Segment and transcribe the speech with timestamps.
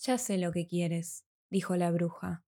[0.00, 2.44] Ya sé lo que quieres, dijo la bruja.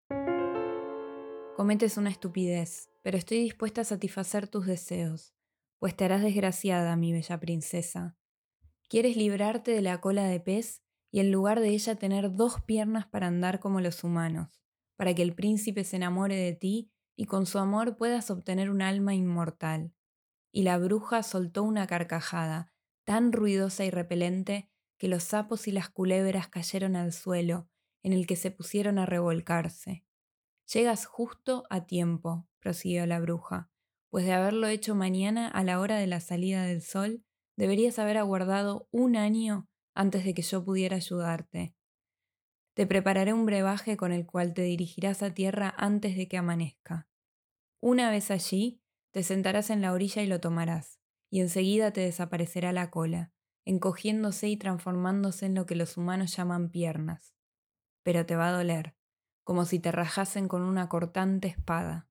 [1.55, 5.33] Cometes una estupidez, pero estoy dispuesta a satisfacer tus deseos,
[5.79, 8.17] pues te harás desgraciada, mi bella princesa.
[8.89, 13.07] Quieres librarte de la cola de pez y en lugar de ella tener dos piernas
[13.07, 14.61] para andar como los humanos,
[14.97, 18.81] para que el príncipe se enamore de ti y con su amor puedas obtener un
[18.81, 19.93] alma inmortal.
[20.51, 22.73] Y la bruja soltó una carcajada,
[23.05, 27.69] tan ruidosa y repelente que los sapos y las culebras cayeron al suelo,
[28.03, 30.03] en el que se pusieron a revolcarse.
[30.71, 33.69] Llegas justo a tiempo, prosiguió la bruja,
[34.09, 37.23] pues de haberlo hecho mañana a la hora de la salida del sol,
[37.55, 41.75] deberías haber aguardado un año antes de que yo pudiera ayudarte.
[42.73, 47.07] Te prepararé un brebaje con el cual te dirigirás a tierra antes de que amanezca.
[47.81, 50.99] Una vez allí, te sentarás en la orilla y lo tomarás,
[51.31, 53.33] y enseguida te desaparecerá la cola,
[53.67, 57.35] encogiéndose y transformándose en lo que los humanos llaman piernas.
[58.01, 58.95] Pero te va a doler,
[59.43, 62.07] como si te rajasen con una cortante espada.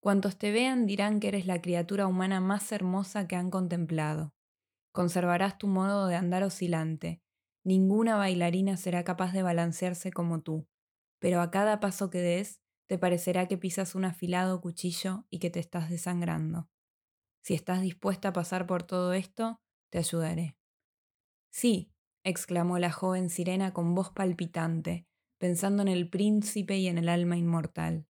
[0.00, 4.34] Cuantos te vean dirán que eres la criatura humana más hermosa que han contemplado.
[4.92, 7.22] Conservarás tu modo de andar oscilante.
[7.64, 10.68] Ninguna bailarina será capaz de balancearse como tú,
[11.18, 15.48] pero a cada paso que des te parecerá que pisas un afilado cuchillo y que
[15.48, 16.68] te estás desangrando.
[17.42, 20.55] Si estás dispuesta a pasar por todo esto, te ayudaré.
[21.56, 21.90] Sí,
[22.22, 25.06] exclamó la joven sirena con voz palpitante,
[25.38, 28.06] pensando en el príncipe y en el alma inmortal.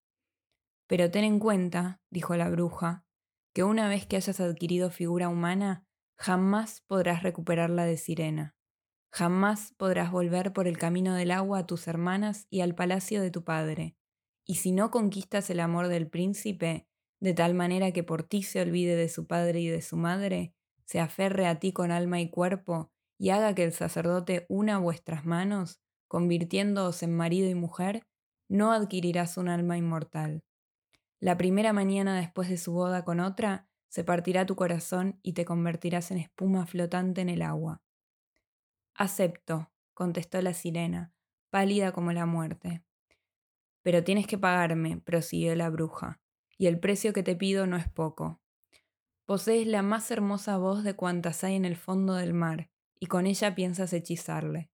[0.88, 3.06] Pero ten en cuenta, dijo la bruja,
[3.54, 5.86] que una vez que hayas adquirido figura humana,
[6.18, 8.56] jamás podrás recuperarla de sirena.
[9.12, 13.30] Jamás podrás volver por el camino del agua a tus hermanas y al palacio de
[13.30, 13.96] tu padre.
[14.44, 16.88] Y si no conquistas el amor del príncipe,
[17.20, 20.52] de tal manera que por ti se olvide de su padre y de su madre,
[20.84, 25.24] se aferre a ti con alma y cuerpo, y haga que el sacerdote una vuestras
[25.24, 28.06] manos, convirtiéndoos en marido y mujer,
[28.48, 30.44] no adquirirás un alma inmortal.
[31.18, 35.44] La primera mañana después de su boda con otra, se partirá tu corazón y te
[35.44, 37.82] convertirás en espuma flotante en el agua.
[38.94, 41.12] Acepto, contestó la sirena,
[41.50, 42.84] pálida como la muerte.
[43.82, 46.20] Pero tienes que pagarme, prosiguió la bruja,
[46.58, 48.40] y el precio que te pido no es poco.
[49.24, 52.70] Posees la más hermosa voz de cuantas hay en el fondo del mar,
[53.00, 54.70] y con ella piensas hechizarle.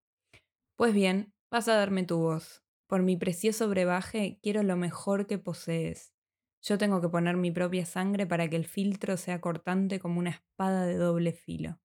[0.77, 2.63] Pues bien, vas a darme tu voz.
[2.87, 6.13] Por mi precioso brebaje quiero lo mejor que posees.
[6.63, 10.31] Yo tengo que poner mi propia sangre para que el filtro sea cortante como una
[10.31, 11.81] espada de doble filo.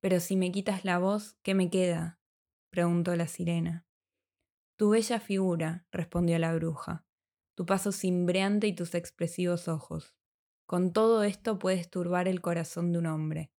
[0.00, 2.20] Pero si me quitas la voz, ¿qué me queda?
[2.70, 3.86] preguntó la sirena.
[4.76, 7.06] Tu bella figura, respondió la bruja,
[7.54, 10.14] tu paso cimbreante y tus expresivos ojos.
[10.66, 13.52] Con todo esto puedes turbar el corazón de un hombre.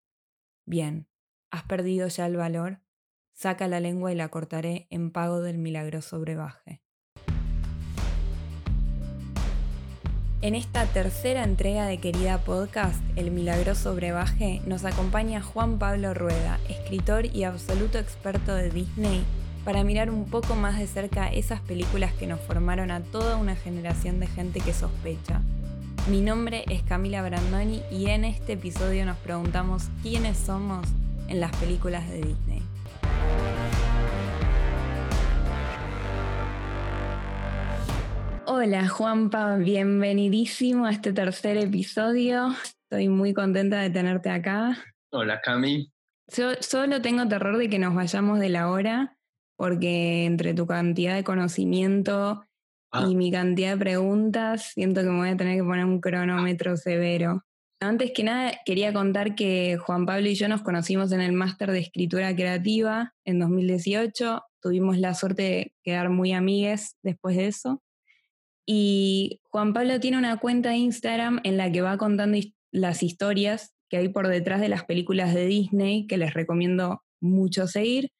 [0.66, 1.08] Bien,
[1.56, 2.80] ¿has perdido ya el valor?
[3.32, 6.82] Saca la lengua y la cortaré en pago del milagroso brebaje.
[10.42, 16.60] En esta tercera entrega de Querida Podcast, El Milagroso Brebaje, nos acompaña Juan Pablo Rueda,
[16.68, 19.24] escritor y absoluto experto de Disney,
[19.64, 23.56] para mirar un poco más de cerca esas películas que nos formaron a toda una
[23.56, 25.40] generación de gente que sospecha.
[26.08, 30.86] Mi nombre es Camila Brandoni y en este episodio nos preguntamos quiénes somos
[31.28, 32.62] en las películas de Disney.
[38.46, 42.54] Hola Juanpa, bienvenidísimo a este tercer episodio.
[42.84, 44.78] Estoy muy contenta de tenerte acá.
[45.12, 45.90] Hola Cami.
[46.34, 49.16] Yo solo tengo terror de que nos vayamos de la hora,
[49.56, 52.44] porque entre tu cantidad de conocimiento
[52.92, 53.06] y ah.
[53.08, 57.44] mi cantidad de preguntas, siento que me voy a tener que poner un cronómetro severo.
[57.78, 61.70] Antes que nada, quería contar que Juan Pablo y yo nos conocimos en el máster
[61.70, 64.42] de escritura creativa en 2018.
[64.62, 67.82] Tuvimos la suerte de quedar muy amigues después de eso.
[68.64, 72.38] Y Juan Pablo tiene una cuenta de Instagram en la que va contando
[72.72, 77.66] las historias que hay por detrás de las películas de Disney, que les recomiendo mucho
[77.66, 78.10] seguir,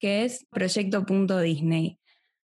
[0.00, 1.98] que es proyecto.disney.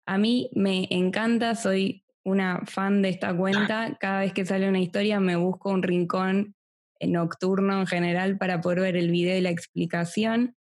[0.06, 3.98] A mí me encanta, soy una fan de esta cuenta.
[4.00, 6.56] Cada vez que sale una historia me busco un rincón
[7.00, 10.56] nocturno en general para poder ver el video y la explicación.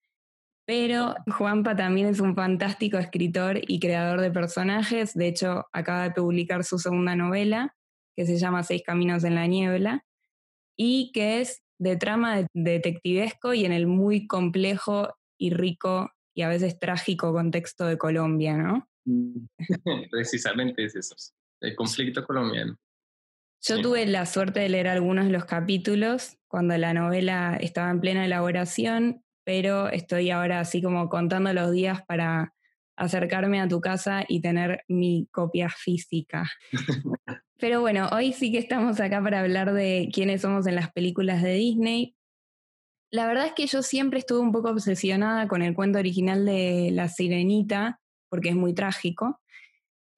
[0.66, 5.16] Pero Juanpa también es un fantástico escritor y creador de personajes.
[5.16, 7.76] De hecho, acaba de publicar su segunda novela,
[8.16, 10.06] que se llama Seis Caminos en la Niebla,
[10.78, 16.50] y que es de trama detectivesco y en el muy complejo y rico y a
[16.50, 18.88] veces trágico contexto de Colombia, ¿no?
[20.12, 21.16] Precisamente es eso,
[21.62, 22.76] el conflicto colombiano.
[23.62, 28.00] Yo tuve la suerte de leer algunos de los capítulos cuando la novela estaba en
[28.00, 32.54] plena elaboración pero estoy ahora así como contando los días para
[32.96, 36.48] acercarme a tu casa y tener mi copia física.
[37.58, 41.42] Pero bueno, hoy sí que estamos acá para hablar de quiénes somos en las películas
[41.42, 42.16] de Disney.
[43.10, 46.92] La verdad es que yo siempre estuve un poco obsesionada con el cuento original de
[46.94, 49.42] La Sirenita, porque es muy trágico.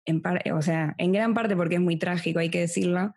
[0.05, 0.21] En
[0.53, 3.13] o sea, en gran parte porque es muy trágico, hay que decirlo.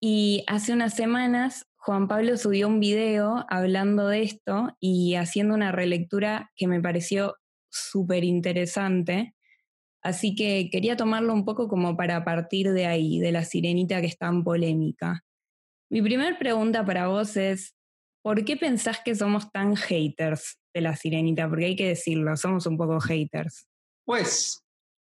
[0.00, 5.70] Y hace unas semanas Juan Pablo subió un video hablando de esto y haciendo una
[5.70, 7.36] relectura que me pareció
[7.70, 9.36] súper interesante.
[10.02, 14.08] Así que quería tomarlo un poco como para partir de ahí, de la sirenita que
[14.08, 15.22] es tan polémica.
[15.88, 17.76] Mi primera pregunta para vos es,
[18.20, 21.48] ¿por qué pensás que somos tan haters de la sirenita?
[21.48, 23.68] Porque hay que decirlo, somos un poco haters.
[24.04, 24.65] Pues,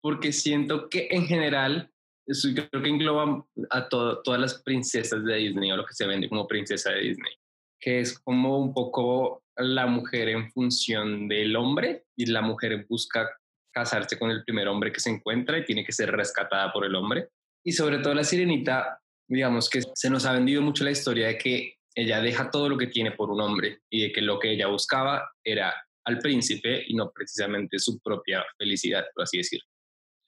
[0.06, 1.90] porque siento que en general,
[2.28, 6.30] eso creo que engloba a todas las princesas de Disney o lo que se vende
[6.30, 7.34] como princesa de Disney,
[7.82, 13.28] que es como un poco la mujer en función del hombre y la mujer busca
[13.74, 16.94] casarse con el primer hombre que se encuentra y tiene que ser rescatada por el
[16.94, 17.30] hombre.
[17.66, 21.40] Y sobre todo la sirenita, digamos que se nos ha vendido mucho la historia de
[21.40, 24.52] que ella deja todo lo que tiene por un hombre y de que lo que
[24.52, 25.74] ella buscaba era
[26.04, 29.66] al príncipe y no precisamente su propia felicidad, por así decirlo.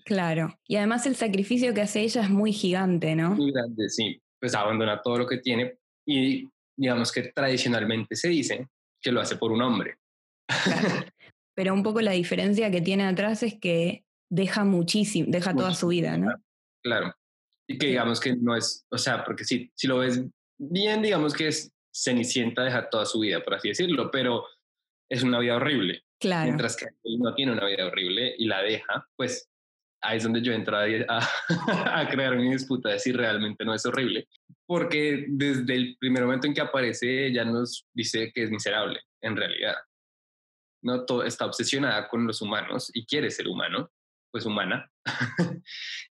[0.08, 3.32] Claro, y además el sacrificio que hace ella es muy gigante, ¿no?
[3.36, 4.22] Muy grande, sí.
[4.40, 8.70] Pues abandona todo lo que tiene y digamos que tradicionalmente se dice
[9.02, 9.98] que lo hace por un hombre.
[11.54, 15.90] Pero un poco la diferencia que tiene atrás es que deja muchísimo, deja toda su
[15.90, 16.34] vida, ¿no?
[16.82, 17.14] Claro.
[17.68, 20.24] Y que digamos que no es, o sea, porque si, si lo ves
[20.58, 24.46] bien, digamos que es Cenicienta deja toda su vida, por así decirlo, pero
[25.10, 26.06] es una vida horrible.
[26.18, 26.46] Claro.
[26.46, 29.50] Mientras que él no tiene una vida horrible y la deja, pues
[30.08, 30.86] ahí es donde yo entro a,
[32.02, 34.28] a, crear mi disputa de si realmente no es horrible.
[34.66, 39.36] Porque desde el primer momento en que aparece, ella nos dice que es miserable, en
[39.36, 39.76] realidad.
[40.82, 41.06] ¿no?
[41.06, 43.92] Todo, está obsesionada con los humanos y quiere ser humano,
[44.32, 44.90] pues humana.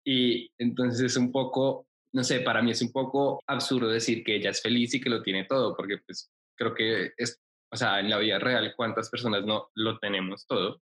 [0.03, 4.35] y entonces es un poco, no sé, para mí es un poco absurdo decir que
[4.35, 7.39] ella es feliz y que lo tiene todo, porque pues creo que es,
[7.71, 10.81] o sea, en la vida real, ¿cuántas personas no lo tenemos todo?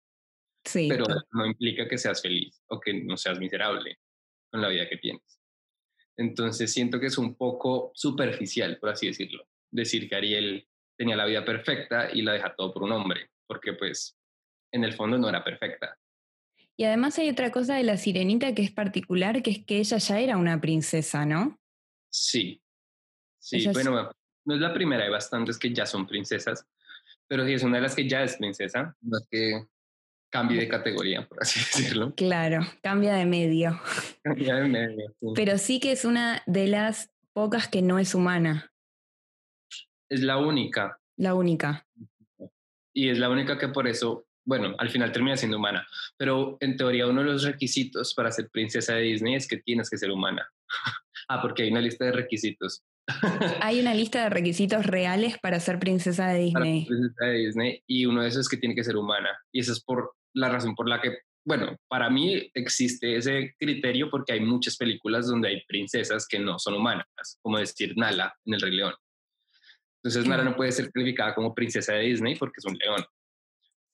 [0.64, 0.88] Sí.
[0.90, 4.00] Pero no implica que seas feliz o que no seas miserable
[4.50, 5.40] con la vida que tienes.
[6.18, 10.68] Entonces siento que es un poco superficial, por así decirlo, decir que Ariel
[10.98, 14.18] tenía la vida perfecta y la deja todo por un hombre porque pues
[14.72, 16.00] en el fondo no era perfecta.
[16.78, 19.98] Y además hay otra cosa de la sirenita que es particular, que es que ella
[19.98, 21.60] ya era una princesa, ¿no?
[22.10, 22.64] Sí,
[23.40, 24.10] sí, bueno,
[24.46, 26.66] no es la primera, hay bastantes que ya son princesas,
[27.28, 29.66] pero sí es una de las que ya es princesa, no es que
[30.32, 32.16] cambie de categoría, por así decirlo.
[32.16, 33.80] Claro, cambia de medio.
[34.24, 35.14] Cambia de medio.
[35.36, 38.72] Pero sí que es una de las pocas que no es humana.
[40.10, 41.00] Es la única.
[41.18, 41.86] La única
[42.94, 45.88] y es la única que por eso, bueno, al final termina siendo humana.
[46.18, 49.90] Pero en teoría uno de los requisitos para ser princesa de Disney es que tienes
[49.90, 50.48] que ser humana.
[51.30, 52.84] ah, porque hay una lista de requisitos.
[53.62, 56.86] hay una lista de requisitos reales para ser princesa de Disney.
[56.86, 59.30] princesa de Disney y uno de esos es que tiene que ser humana.
[59.52, 64.10] Y esa es por la razón por la que, bueno, para mí existe ese criterio
[64.10, 67.06] porque hay muchas películas donde hay princesas que no son humanas,
[67.42, 68.94] como decir Nala en El Rey León.
[70.04, 73.06] Entonces Nara no puede ser calificada como princesa de Disney porque es un león,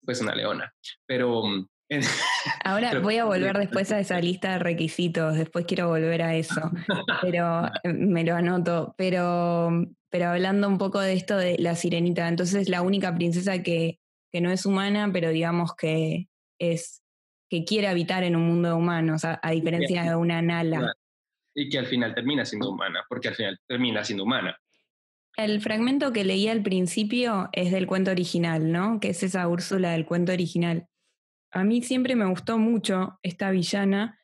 [0.04, 0.74] pues una leona.
[1.06, 1.44] Pero...
[1.46, 1.68] Mm,
[2.66, 6.72] Ahora voy a volver después a esa lista de requisitos, después quiero volver a eso,
[7.22, 8.94] pero eh, me lo anoto.
[8.98, 9.70] Pero,
[10.10, 14.00] pero hablando un poco de esto de la sirenita, entonces la única princesa que,
[14.38, 16.28] que no es humana, pero digamos que
[16.60, 17.02] es
[17.50, 20.94] que quiere habitar en un mundo de humanos, a, a diferencia de una Nala.
[21.56, 24.56] Y que al final termina siendo humana, porque al final termina siendo humana.
[25.38, 29.00] El fragmento que leí al principio es del cuento original, ¿no?
[29.00, 30.88] Que es esa Úrsula del cuento original.
[31.50, 34.20] A mí siempre me gustó mucho esta villana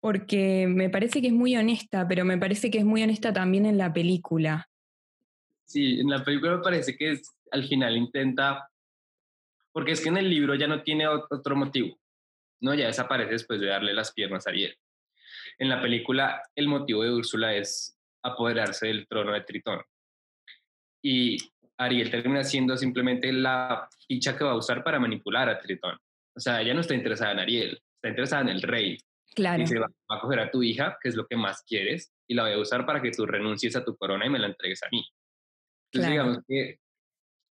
[0.00, 3.66] porque me parece que es muy honesta, pero me parece que es muy honesta también
[3.66, 4.70] en la película.
[5.66, 8.69] Sí, en la película me parece que es, al final intenta,
[9.72, 11.98] porque es que en el libro ya no tiene otro motivo,
[12.60, 12.74] ¿no?
[12.74, 14.76] Ya desaparece después de darle las piernas a Ariel.
[15.58, 19.82] En la película el motivo de Úrsula es apoderarse del trono de Tritón
[21.02, 21.38] y
[21.78, 25.96] Ariel termina siendo simplemente la ficha que va a usar para manipular a Tritón.
[26.36, 28.98] O sea, ella no está interesada en Ariel, está interesada en el rey.
[29.34, 29.60] Claro.
[29.60, 32.42] Dice, va, a coger a tu hija, que es lo que más quieres, y la
[32.42, 34.88] voy a usar para que tú renuncies a tu corona y me la entregues a
[34.90, 35.06] mí.
[35.86, 36.78] Entonces, digamos que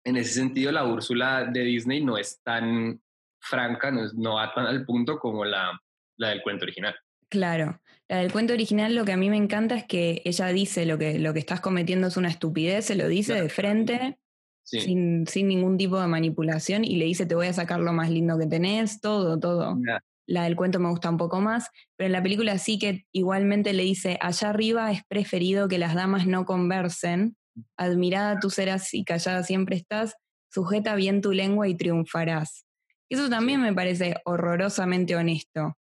[0.04, 3.00] en ese sentido la Úrsula de Disney no es tan
[3.40, 5.80] franca, no, es, no va tan al punto como la,
[6.16, 6.94] la del cuento original.
[7.28, 7.80] Claro.
[8.08, 10.96] La del cuento original lo que a mí me encanta es que ella dice lo
[10.96, 14.18] que, lo que estás cometiendo es una estupidez, se lo dice de frente,
[14.64, 18.10] sin, sin, ningún tipo de manipulación, y le dice te voy a sacar lo más
[18.10, 19.78] lindo que tenés, todo, todo.
[20.26, 23.74] la del cuento me gusta un poco más, pero en la película sí que igualmente
[23.74, 27.36] le dice, allá arriba es preferido que las damas no conversen,
[27.76, 30.16] admirada tú serás y callada siempre estás,
[30.50, 32.64] sujeta bien tu lengua y triunfarás.
[33.10, 35.76] Eso también me parece horrorosamente honesto.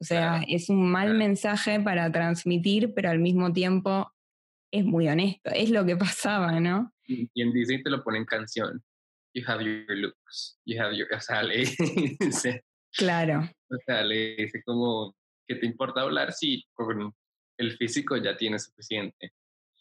[0.00, 4.12] O sea, es un mal mensaje para transmitir, pero al mismo tiempo
[4.72, 5.50] es muy honesto.
[5.54, 6.92] Es lo que pasaba, ¿no?
[7.06, 8.82] Y en Disney te lo pone en canción.
[9.34, 10.58] You have your looks.
[10.64, 11.06] You have your.
[11.14, 11.64] O sea, le
[12.20, 12.64] dice.
[12.96, 13.48] Claro.
[13.70, 15.14] O sea, le dice como,
[15.46, 17.12] ¿qué te importa hablar si con
[17.58, 19.32] el físico ya tienes suficiente?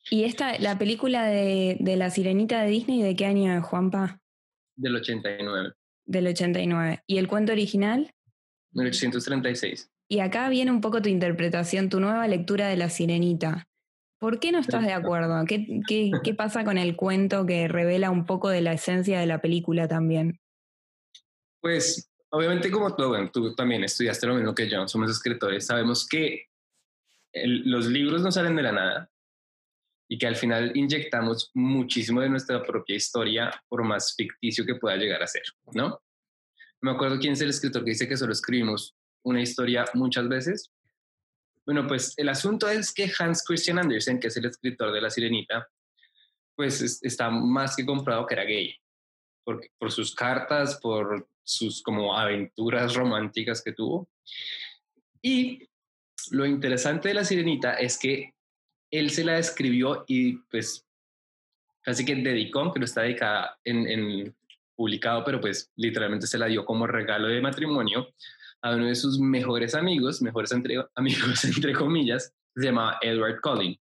[0.09, 4.19] ¿Y esta, la película de, de La Sirenita de Disney, de qué año es, Juanpa?
[4.75, 5.73] Del 89.
[6.05, 7.03] Del 89.
[7.07, 8.13] ¿Y el cuento original?
[8.73, 9.89] 1836.
[10.07, 13.67] Y acá viene un poco tu interpretación, tu nueva lectura de La Sirenita.
[14.19, 15.43] ¿Por qué no estás de acuerdo?
[15.45, 19.25] ¿Qué, qué, qué pasa con el cuento que revela un poco de la esencia de
[19.25, 20.39] la película también?
[21.61, 26.07] Pues, obviamente, como tú, bueno, tú también estudiaste lo mismo que yo, somos escritores, sabemos
[26.07, 26.45] que
[27.33, 29.11] los libros no salen de la nada
[30.07, 34.95] y que al final inyectamos muchísimo de nuestra propia historia, por más ficticio que pueda
[34.97, 35.43] llegar a ser,
[35.73, 36.01] ¿no?
[36.81, 40.71] Me acuerdo quién es el escritor que dice que solo escribimos una historia muchas veces.
[41.65, 45.09] Bueno, pues el asunto es que Hans Christian Andersen, que es el escritor de La
[45.09, 45.67] Sirenita,
[46.55, 48.75] pues está más que comprado que era gay,
[49.43, 54.07] por, por sus cartas, por sus como aventuras románticas que tuvo.
[55.23, 55.67] Y
[56.29, 58.34] lo interesante de La Sirenita es que
[58.91, 60.85] él se la escribió y pues
[61.81, 64.35] casi que dedicó, que no está dedicada en, en
[64.75, 68.07] publicado, pero pues literalmente se la dio como regalo de matrimonio
[68.61, 73.79] a uno de sus mejores amigos, mejores entre, amigos entre comillas, se llamaba Edward Collin.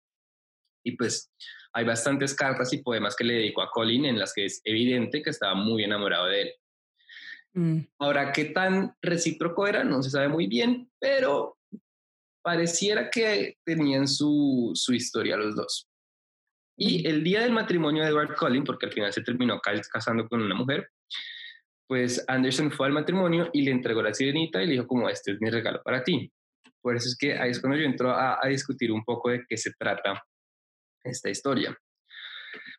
[0.85, 1.31] Y pues
[1.73, 5.23] hay bastantes cartas y poemas que le dedicó a Colin en las que es evidente
[5.23, 6.53] que estaba muy enamorado de él.
[7.53, 7.79] Mm.
[7.99, 9.85] Ahora, ¿qué tan recíproco era?
[9.85, 11.59] No se sabe muy bien, pero
[12.43, 15.89] pareciera que tenían su, su historia los dos.
[16.77, 20.41] Y el día del matrimonio de Edward Collin, porque al final se terminó casando con
[20.41, 20.89] una mujer,
[21.87, 25.33] pues Anderson fue al matrimonio y le entregó la sirenita y le dijo como, este
[25.33, 26.33] es mi regalo para ti.
[26.81, 29.57] Por eso es que ahí es cuando yo entro a, discutir un poco de qué
[29.57, 30.25] se trata
[31.05, 31.77] esta historia.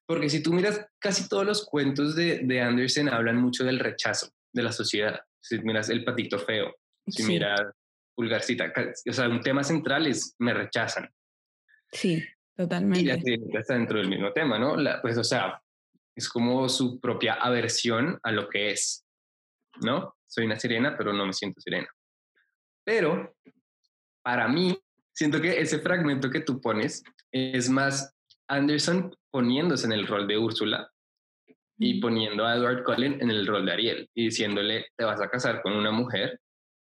[0.08, 4.32] Porque si tú miras, casi todos los cuentos de, de Anderson hablan mucho del rechazo
[4.52, 5.20] de la sociedad.
[5.40, 6.74] Si miras El patito feo,
[7.08, 7.62] si miras
[8.22, 8.72] Pulgarcita,
[9.10, 11.10] o sea, un tema central es me rechazan.
[11.92, 12.24] Sí,
[12.56, 13.00] totalmente.
[13.00, 14.76] Y la sirenita está dentro del mismo tema, ¿no?
[14.76, 15.60] La, pues, o sea,
[16.16, 19.04] es como su propia aversión a lo que es,
[19.82, 20.16] ¿no?
[20.28, 21.88] Soy una sirena, pero no me siento sirena.
[22.84, 23.36] Pero
[24.22, 24.78] para mí,
[25.12, 28.14] siento que ese fragmento que tú pones es más
[28.48, 30.92] Anderson poniéndose en el rol de Úrsula
[31.80, 35.30] y poniendo a Edward Cullen en el rol de Ariel y diciéndole, te vas a
[35.30, 36.40] casar con una mujer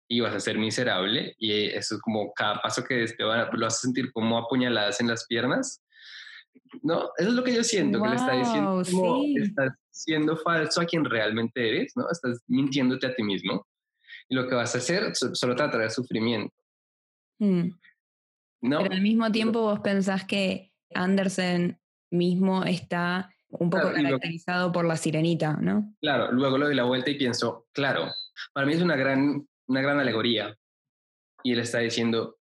[0.07, 3.29] y vas a ser miserable y eso es como cada paso que des te lo
[3.29, 5.81] vas a sentir como apuñaladas en las piernas
[6.83, 7.09] ¿no?
[7.17, 11.05] Eso es lo que yo siento, que le está diciendo, estás siendo falso a quien
[11.05, 12.09] realmente eres, ¿no?
[12.09, 13.67] Estás mintiéndote a ti mismo.
[14.27, 16.53] Y lo que vas a hacer solo te va a traer sufrimiento.
[17.39, 17.69] Mm.
[18.62, 18.79] ¿No?
[18.81, 21.79] Pero al mismo tiempo vos pensás que Andersen
[22.12, 25.93] mismo está un poco caracterizado por la sirenita, ¿no?
[26.01, 28.12] Claro, luego lo doy la vuelta y pienso, claro,
[28.53, 30.55] para mí es una gran, una gran alegoría.
[31.43, 32.38] Y él está diciendo,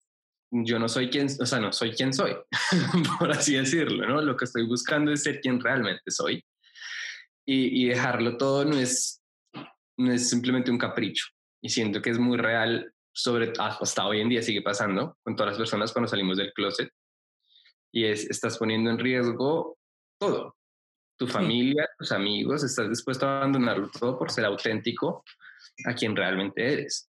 [0.51, 2.35] yo no soy quien, o sea, no soy quien soy,
[3.19, 4.23] por así decirlo, ¿no?
[4.23, 6.45] Lo que estoy buscando es ser quien realmente soy.
[7.47, 9.23] Y, y, dejarlo todo no es,
[9.97, 11.27] no es simplemente un capricho.
[11.63, 15.53] Y siento que es muy real, sobre hasta hoy en día sigue pasando con todas
[15.53, 16.91] las personas cuando salimos del closet.
[17.93, 19.79] Y es, estás poniendo en riesgo
[20.21, 20.57] todo.
[21.17, 25.25] Tu familia, tus amigos, estás dispuesto a abandonarlo todo por ser auténtico
[25.85, 27.09] a quien realmente eres.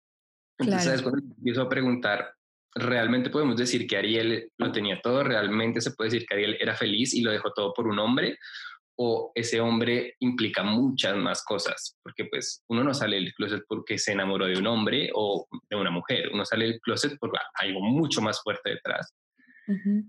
[0.58, 2.34] Entonces, cuando empiezo a preguntar,
[2.76, 6.76] realmente podemos decir que Ariel lo tenía todo, realmente se puede decir que Ariel era
[6.76, 8.38] feliz y lo dejó todo por un hombre,
[8.98, 13.98] o ese hombre implica muchas más cosas, porque pues uno no sale del closet porque
[13.98, 17.70] se enamoró de un hombre o de una mujer, uno sale del closet porque hay
[17.70, 19.14] algo mucho más fuerte detrás.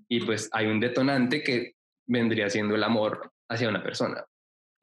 [0.08, 4.24] Y pues hay un detonante que vendría siendo el amor hacia una persona.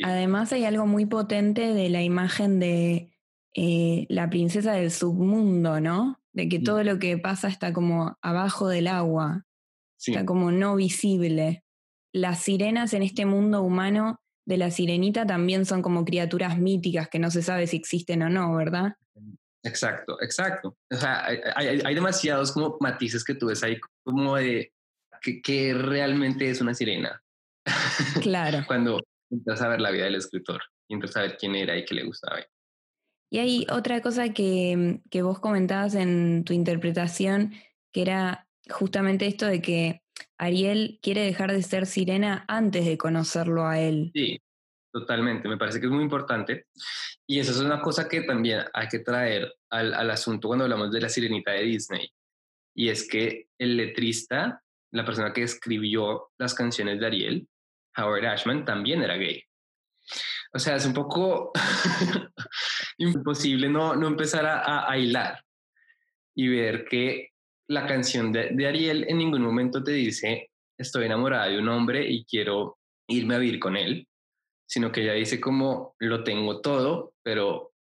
[0.01, 3.11] Además hay algo muy potente de la imagen de
[3.61, 6.19] eh, la princesa del submundo, ¿no?
[6.33, 6.63] de que mm.
[6.63, 9.45] todo lo que pasa está como abajo del agua,
[9.99, 11.63] está como no visible.
[12.13, 17.19] Las sirenas en este mundo humano de la sirenita también son como criaturas míticas que
[17.19, 18.95] no se sabe si existen o no, ¿verdad?
[19.63, 20.77] Exacto, exacto.
[20.91, 24.71] O sea, hay, demasiados como matices que tú ves ahí como de
[25.43, 27.21] que, realmente es una sirena.
[28.21, 28.63] Claro.
[28.65, 31.93] Cuando entras a ver la vida del escritor entras a ver quién era y qué
[31.93, 32.39] le gustaba.
[33.29, 37.53] Y hay otra cosa que, que vos comentabas en tu interpretación,
[37.91, 40.01] que era justamente esto de que
[40.37, 44.11] Ariel quiere dejar de ser sirena antes de conocerlo a él.
[44.13, 44.39] Sí,
[44.91, 45.47] totalmente.
[45.47, 46.65] Me parece que es muy importante.
[47.27, 50.91] Y eso es una cosa que también hay que traer al, al asunto cuando hablamos
[50.91, 52.09] de la sirenita de Disney.
[52.75, 57.47] Y es que el letrista, la persona que escribió las canciones de Ariel,
[57.97, 59.43] Howard Ashman, también era gay.
[60.53, 61.51] O sea, es un poco
[62.97, 65.43] imposible no, no empezar a, a, hilar
[66.35, 67.29] y ver que
[67.67, 72.25] la canción de, Ariel en ningún momento te dice estoy enamorada de un hombre y
[72.25, 74.07] quiero irme a vivir con él,
[74.65, 77.73] sino que ella dice como lo tengo todo, pero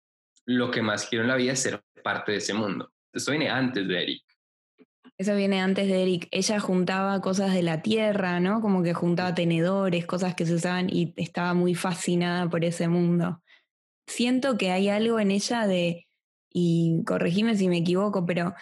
[0.47, 2.93] lo que más quiero en la vida es ser parte de ese mundo.
[3.13, 4.28] Esto viene antes de Eric.
[5.19, 6.29] Eso viene antes de Eric.
[6.31, 8.61] Ella juntaba cosas de la tierra, ¿no?
[8.61, 13.43] Como que juntaba tenedores, cosas que se usaban y estaba muy fascinada por ese mundo.
[14.07, 16.07] Siento que hay algo en ella de,
[16.53, 18.55] y corregime si me equivoco, pero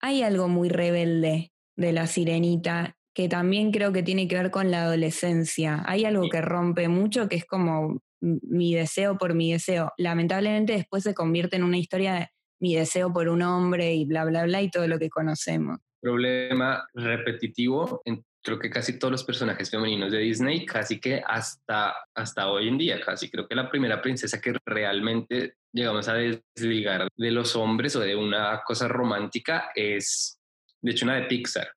[0.00, 4.70] hay algo muy rebelde de la sirenita que también creo que tiene que ver con
[4.70, 5.82] la adolescencia.
[5.86, 9.92] Hay algo que rompe mucho que es como mi deseo por mi deseo.
[9.98, 12.28] Lamentablemente después se convierte en una historia de
[12.64, 15.80] mi deseo por un hombre y bla, bla, bla y todo lo que conocemos.
[16.00, 21.94] Problema repetitivo en creo que casi todos los personajes femeninos de Disney, casi que hasta,
[22.14, 27.08] hasta hoy en día, casi creo que la primera princesa que realmente llegamos a desligar
[27.16, 30.38] de los hombres o de una cosa romántica es,
[30.80, 31.68] de hecho, una de Pixar,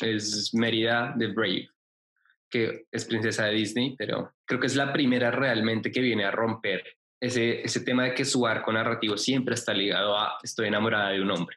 [0.00, 1.68] es Mérida de Brave,
[2.48, 6.30] que es princesa de Disney, pero creo que es la primera realmente que viene a
[6.30, 6.84] romper
[7.26, 11.22] ese, ese tema de que su arco narrativo siempre está ligado a estoy enamorada de
[11.22, 11.56] un hombre.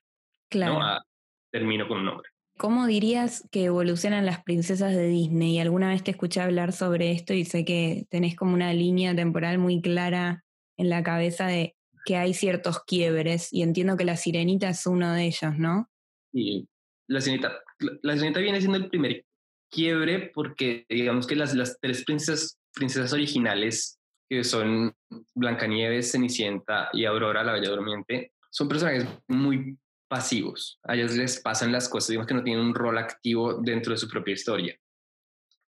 [0.50, 0.74] Claro.
[0.74, 0.84] ¿no?
[0.84, 1.06] A,
[1.52, 2.30] termino con un hombre.
[2.58, 5.60] ¿Cómo dirías que evolucionan las princesas de Disney?
[5.60, 9.60] Alguna vez te escuché hablar sobre esto y sé que tenés como una línea temporal
[9.60, 10.44] muy clara
[10.76, 15.14] en la cabeza de que hay ciertos quiebres y entiendo que la sirenita es uno
[15.14, 15.90] de ellos, ¿no?
[16.34, 16.68] Sí,
[17.08, 17.60] la sirenita,
[18.02, 19.26] la sirenita viene siendo el primer
[19.70, 23.97] quiebre porque digamos que las, las tres princesas, princesas originales,
[24.30, 24.94] que son
[25.36, 30.80] Blancanieves, Cenicienta y Aurora, la Bella Durmiente, son personajes muy pasivos.
[30.84, 33.98] A ellos les pasan las cosas, digamos que no tienen un rol activo dentro de
[33.98, 34.78] su propia historia.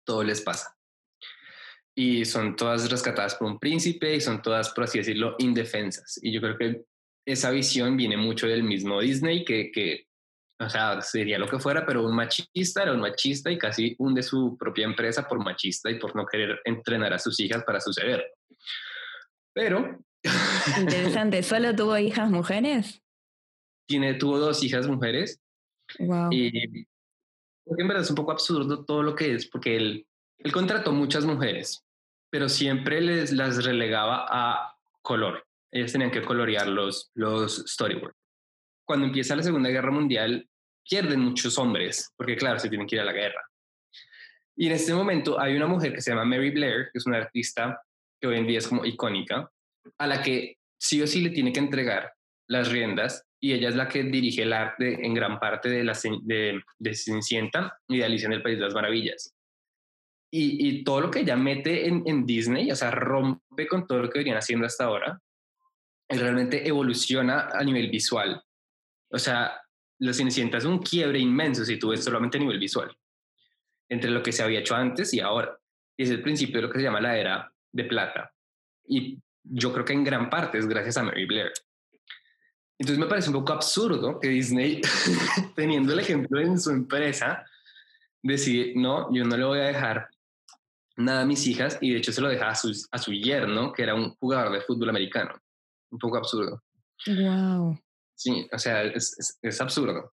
[0.05, 0.75] Todo les pasa.
[1.95, 6.19] Y son todas rescatadas por un príncipe y son todas, por así decirlo, indefensas.
[6.21, 6.85] Y yo creo que
[7.25, 10.07] esa visión viene mucho del mismo Disney, que, que
[10.61, 14.23] o sea, sería lo que fuera, pero un machista era un machista y casi hunde
[14.23, 18.25] su propia empresa por machista y por no querer entrenar a sus hijas para suceder.
[19.59, 19.99] Pero...
[20.77, 23.01] Interesante, ¿solo tuvo hijas mujeres?
[23.89, 25.41] tiene, tuvo dos hijas mujeres.
[25.97, 26.29] Wow.
[26.31, 26.85] Y
[27.65, 31.25] en verdad es un poco absurdo todo lo que es, porque él, él contrató muchas
[31.25, 31.83] mujeres,
[32.29, 35.43] pero siempre les las relegaba a color.
[35.71, 38.15] Ellas tenían que colorear los, los storyboards.
[38.85, 40.47] Cuando empieza la Segunda Guerra Mundial,
[40.87, 43.41] pierden muchos hombres, porque claro, se tienen que ir a la guerra.
[44.55, 47.17] Y en este momento hay una mujer que se llama Mary Blair, que es una
[47.17, 47.81] artista
[48.19, 49.51] que hoy en día es como icónica,
[49.97, 52.13] a la que sí o sí le tiene que entregar
[52.47, 55.97] las riendas y ella es la que dirige el arte en gran parte de, la,
[56.23, 59.33] de, de Cenicienta y de Alicia en el País de las Maravillas.
[60.31, 63.99] Y, y todo lo que ella mete en, en, Disney, o sea, rompe con todo
[63.99, 65.21] lo que venían haciendo hasta ahora,
[66.09, 68.43] realmente evoluciona a nivel visual.
[69.09, 69.59] O sea,
[69.99, 72.95] la Cenicienta es un quiebre inmenso si tú ves solamente a nivel visual,
[73.89, 75.57] entre lo que se había hecho antes y ahora.
[75.97, 78.33] Y es el principio de lo que se llama la era de plata.
[78.87, 81.51] Y yo creo que en gran parte es gracias a Mary Blair.
[82.77, 84.81] Entonces me parece un poco absurdo que Disney,
[85.55, 87.45] teniendo el ejemplo en su empresa,
[88.23, 90.09] decide, no, yo no le voy a dejar
[90.95, 93.73] nada a mis hijas y de hecho se lo deja a su, a su yerno,
[93.73, 95.35] que era un jugador de fútbol americano.
[95.91, 96.63] Un poco absurdo.
[97.07, 97.79] Wow.
[98.15, 100.13] Sí, o sea, es, es, es absurdo.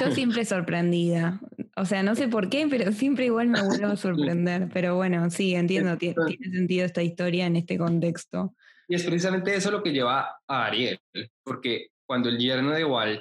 [0.00, 1.40] Yo siempre sorprendida.
[1.76, 4.68] O sea, no sé por qué, pero siempre igual me vuelvo a sorprender.
[4.72, 8.54] Pero bueno, sí, entiendo, tiene, tiene sentido esta historia en este contexto.
[8.88, 10.98] Y es precisamente eso lo que lleva a Ariel,
[11.44, 13.20] porque cuando el yerno de Walt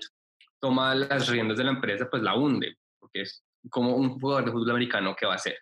[0.61, 4.51] toma las riendas de la empresa, pues la hunde, porque es como un jugador de
[4.51, 5.57] fútbol americano que va a hacer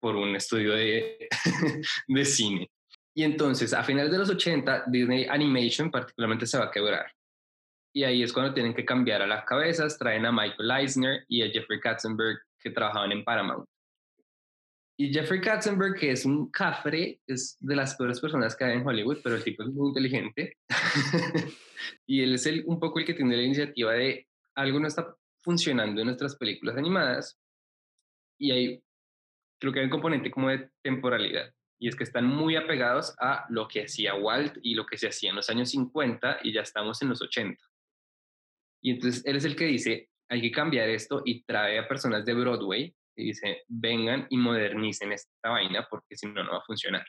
[0.00, 1.28] por un estudio de,
[2.08, 2.68] de cine.
[3.14, 7.06] Y entonces, a finales de los 80, Disney Animation particularmente se va a quebrar.
[7.96, 11.42] Y ahí es cuando tienen que cambiar a las cabezas, traen a Michael Eisner y
[11.42, 13.68] a Jeffrey Katzenberg, que trabajaban en Paramount.
[14.96, 18.86] Y Jeffrey Katzenberg, que es un cafre, es de las peores personas que hay en
[18.86, 20.56] Hollywood, pero el tipo es muy inteligente.
[22.06, 24.26] y él es el, un poco el que tiene la iniciativa de
[24.56, 27.38] algo no está funcionando en nuestras películas animadas.
[28.40, 28.82] Y hay,
[29.60, 31.52] creo que hay un componente como de temporalidad.
[31.78, 35.08] y es que están muy apegados a lo que hacía Walt y lo que se
[35.08, 37.62] hacía en los años 50 y ya estamos en los 80.
[38.84, 42.24] Y entonces él es el que dice, hay que cambiar esto y trae a personas
[42.26, 46.64] de Broadway y dice, vengan y modernicen esta vaina porque si no, no va a
[46.66, 47.06] funcionar.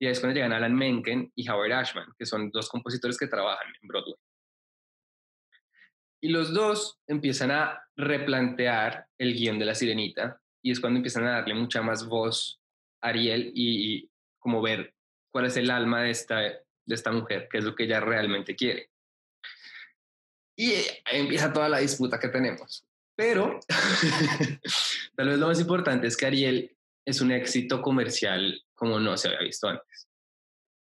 [0.00, 3.28] Y ahí es cuando llegan Alan Menken y Howard Ashman, que son dos compositores que
[3.28, 4.16] trabajan en Broadway.
[6.22, 11.24] Y los dos empiezan a replantear el guion de La Sirenita y es cuando empiezan
[11.24, 12.60] a darle mucha más voz
[13.00, 14.92] a Ariel y, como ver
[15.32, 18.56] cuál es el alma de esta, de esta mujer, qué es lo que ella realmente
[18.56, 18.89] quiere.
[20.60, 20.74] Y
[21.06, 22.84] ahí empieza toda la disputa que tenemos.
[23.16, 23.60] Pero
[25.16, 29.28] tal vez lo más importante es que Ariel es un éxito comercial como no se
[29.28, 30.06] había visto antes.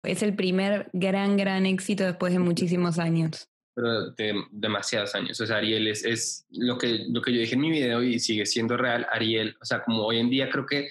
[0.03, 3.49] Es el primer gran, gran éxito después de muchísimos años.
[3.75, 5.41] Pero de demasiados años.
[5.41, 8.19] O sea, Ariel es, es lo, que, lo que yo dije en mi video y
[8.19, 9.07] sigue siendo real.
[9.11, 10.91] Ariel, o sea, como hoy en día creo que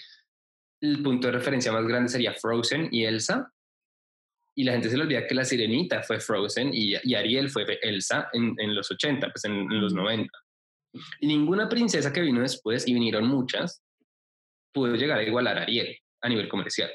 [0.82, 3.53] el punto de referencia más grande sería Frozen y Elsa.
[4.56, 7.66] Y la gente se le olvida que la sirenita fue Frozen y, y Ariel fue
[7.82, 10.30] Elsa en, en los 80, pues en, en los 90.
[11.20, 13.84] Y ninguna princesa que vino después, y vinieron muchas,
[14.72, 16.92] pudo llegar a igualar a Ariel a nivel comercial.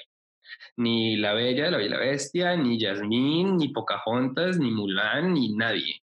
[0.77, 6.01] Ni La Bella, La Bella Bestia, ni Jasmine, ni Pocahontas, ni Mulan, ni nadie.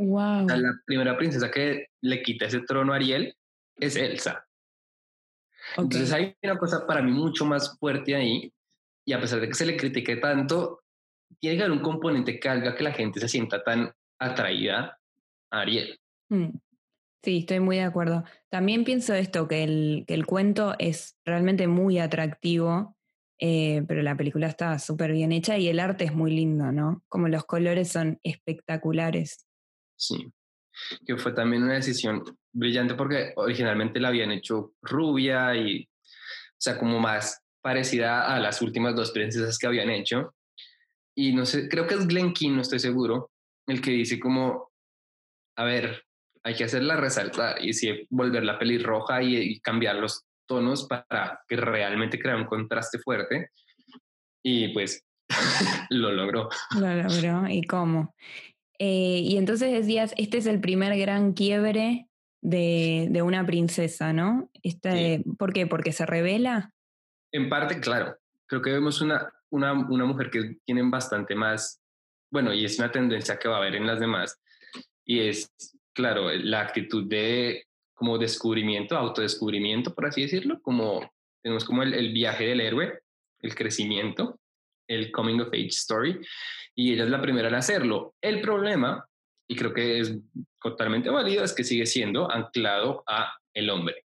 [0.00, 0.46] Wow.
[0.46, 3.34] la primera princesa que le quita ese trono a Ariel
[3.78, 4.46] es Elsa.
[5.76, 8.52] Entonces hay una cosa para mí mucho más fuerte ahí,
[9.08, 10.82] y a pesar de que se le critique tanto,
[11.40, 14.98] tiene que haber un componente que haga que la gente se sienta tan atraída
[15.50, 15.98] a Ariel.
[16.28, 16.50] Mm.
[17.22, 18.24] Sí, estoy muy de acuerdo.
[18.50, 22.98] También pienso esto, que el, que el cuento es realmente muy atractivo,
[23.38, 27.02] eh, pero la película está súper bien hecha y el arte es muy lindo, ¿no?
[27.08, 29.46] Como los colores son espectaculares.
[29.96, 30.30] Sí,
[31.06, 36.78] que fue también una decisión brillante porque originalmente la habían hecho rubia y, o sea,
[36.78, 40.34] como más parecida a las últimas dos princesas que habían hecho.
[41.14, 43.32] Y no sé, creo que es Glen King, no estoy seguro,
[43.66, 44.70] el que dice como,
[45.56, 46.04] a ver,
[46.44, 51.56] hay que hacerla resaltar y sí, volverla pelirroja y, y cambiar los tonos para que
[51.56, 53.50] realmente crea un contraste fuerte.
[54.42, 55.04] Y pues
[55.90, 56.48] lo logró.
[56.78, 57.48] Lo logró.
[57.48, 58.14] ¿Y cómo?
[58.78, 62.08] Eh, y entonces decías, este es el primer gran quiebre
[62.40, 64.50] de, de una princesa, ¿no?
[64.62, 65.66] Este, ¿Por qué?
[65.66, 66.72] ¿Porque se revela?
[67.32, 68.16] En parte, claro.
[68.46, 71.80] Creo que vemos una, una, una mujer que tiene bastante más,
[72.30, 74.40] bueno, y es una tendencia que va a haber en las demás,
[75.04, 75.50] y es
[75.98, 81.12] claro, la actitud de como descubrimiento, autodescubrimiento, por así decirlo, como
[81.42, 83.00] tenemos como el, viaje del héroe,
[83.40, 84.38] el crecimiento,
[84.86, 86.20] el coming of age story,
[86.76, 88.14] y ella es la primera en hacerlo.
[88.20, 89.04] El problema,
[89.48, 90.16] y creo que es
[90.62, 94.04] totalmente válido, es que sigue siendo anclado a el hombre.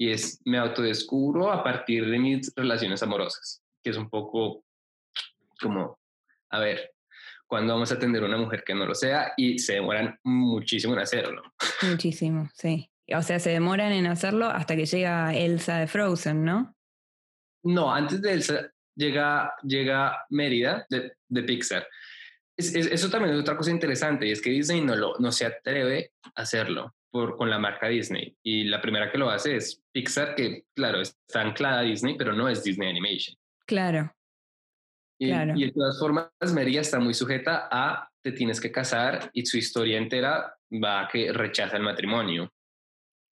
[0.00, 4.64] Y es, me autodescubro a partir de mis relaciones amorosas, que es un poco
[5.60, 5.98] como,
[6.48, 6.92] a ver,
[7.46, 10.94] cuándo vamos a atender a una mujer que no lo sea y se demoran muchísimo
[10.94, 11.42] en hacerlo.
[11.82, 12.90] Muchísimo, sí.
[13.14, 16.74] O sea, se demoran en hacerlo hasta que llega Elsa de Frozen, ¿no?
[17.62, 21.86] No, antes de Elsa llega, llega Mérida de, de Pixar.
[22.56, 26.12] eso también es otra cosa interesante y es que Disney no, lo, no se atreve
[26.22, 28.36] a hacerlo por, con la marca Disney.
[28.42, 32.32] Y la primera que lo hace es Pixar, que claro, está anclada a Disney, pero
[32.32, 33.36] no es Disney Animation.
[33.66, 34.14] Claro.
[35.18, 39.44] Y, y, de todas formas, Merida está muy sujeta a te tienes que casar y
[39.44, 42.52] su historia entera va a que rechaza el matrimonio.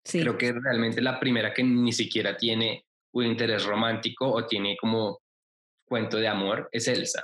[0.03, 0.21] Sí.
[0.21, 4.77] Creo que es realmente la primera que ni siquiera tiene un interés romántico o tiene
[4.77, 5.19] como
[5.85, 7.23] cuento de amor es Elsa.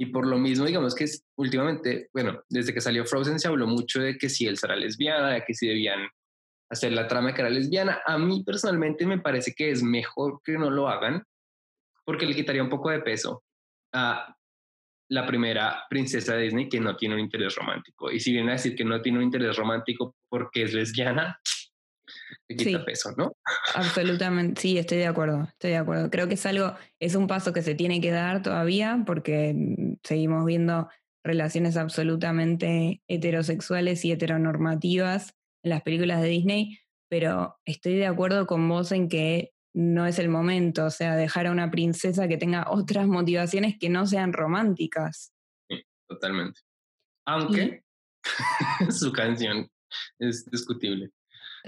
[0.00, 3.66] Y por lo mismo, digamos que es, últimamente, bueno, desde que salió Frozen se habló
[3.66, 6.08] mucho de que si Elsa era lesbiana, de que si debían
[6.70, 8.00] hacer la trama que era lesbiana.
[8.06, 11.24] A mí personalmente me parece que es mejor que no lo hagan
[12.04, 13.42] porque le quitaría un poco de peso
[13.92, 14.34] a
[15.10, 18.10] la primera princesa de Disney que no tiene un interés romántico.
[18.10, 21.40] Y si viene a decir que no tiene un interés romántico porque es lesbiana,
[22.48, 23.36] le quita peso, ¿no?
[23.74, 26.10] Absolutamente, sí, estoy de acuerdo, estoy de acuerdo.
[26.10, 29.96] Creo que es algo, es un paso que se tiene que dar todavía porque mm,
[30.02, 30.88] seguimos viendo
[31.24, 36.78] relaciones absolutamente heterosexuales y heteronormativas en las películas de Disney,
[37.10, 41.46] pero estoy de acuerdo con vos en que no es el momento, o sea, dejar
[41.46, 45.32] a una princesa que tenga otras motivaciones que no sean románticas.
[45.68, 46.60] Sí, totalmente.
[47.26, 47.84] Aunque
[48.90, 49.70] su canción
[50.18, 51.10] es discutible.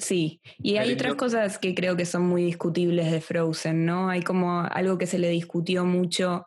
[0.01, 4.09] Sí, y hay otras cosas que creo que son muy discutibles de Frozen, ¿no?
[4.09, 6.47] Hay como algo que se le discutió mucho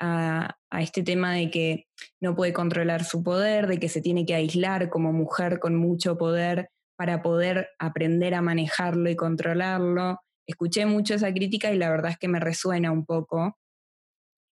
[0.00, 1.86] a, a, este tema de que
[2.20, 6.16] no puede controlar su poder, de que se tiene que aislar como mujer con mucho
[6.16, 12.12] poder para poder aprender a manejarlo y controlarlo escuché mucho esa crítica y la verdad
[12.12, 13.58] es que me resuena un poco,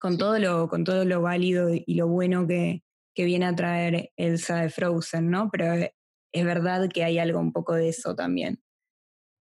[0.00, 2.82] Con, todo lo, con todo lo válido y lo bueno que,
[3.14, 5.50] que viene a traer Elsa de Frozen, ¿no?
[5.50, 5.90] Pero
[6.38, 8.62] es verdad que hay algo un poco de eso también.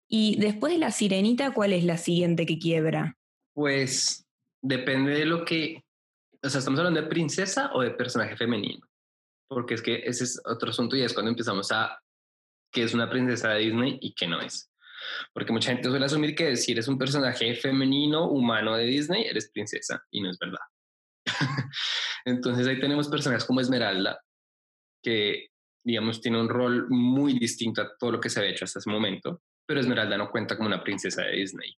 [0.07, 3.17] Y después de la sirenita, ¿cuál es la siguiente que quiebra?
[3.53, 4.27] Pues
[4.61, 5.83] depende de lo que,
[6.41, 8.87] o sea, estamos hablando de princesa o de personaje femenino,
[9.47, 11.99] porque es que ese es otro asunto y es cuando empezamos a
[12.71, 14.71] qué es una princesa de Disney y qué no es.
[15.33, 19.51] Porque mucha gente suele asumir que si eres un personaje femenino, humano de Disney, eres
[19.51, 20.59] princesa y no es verdad.
[22.25, 24.21] Entonces ahí tenemos personajes como Esmeralda,
[25.01, 25.47] que
[25.83, 28.89] digamos tiene un rol muy distinto a todo lo que se ha hecho hasta ese
[28.89, 31.75] momento, pero Esmeralda no cuenta como una princesa de Disney.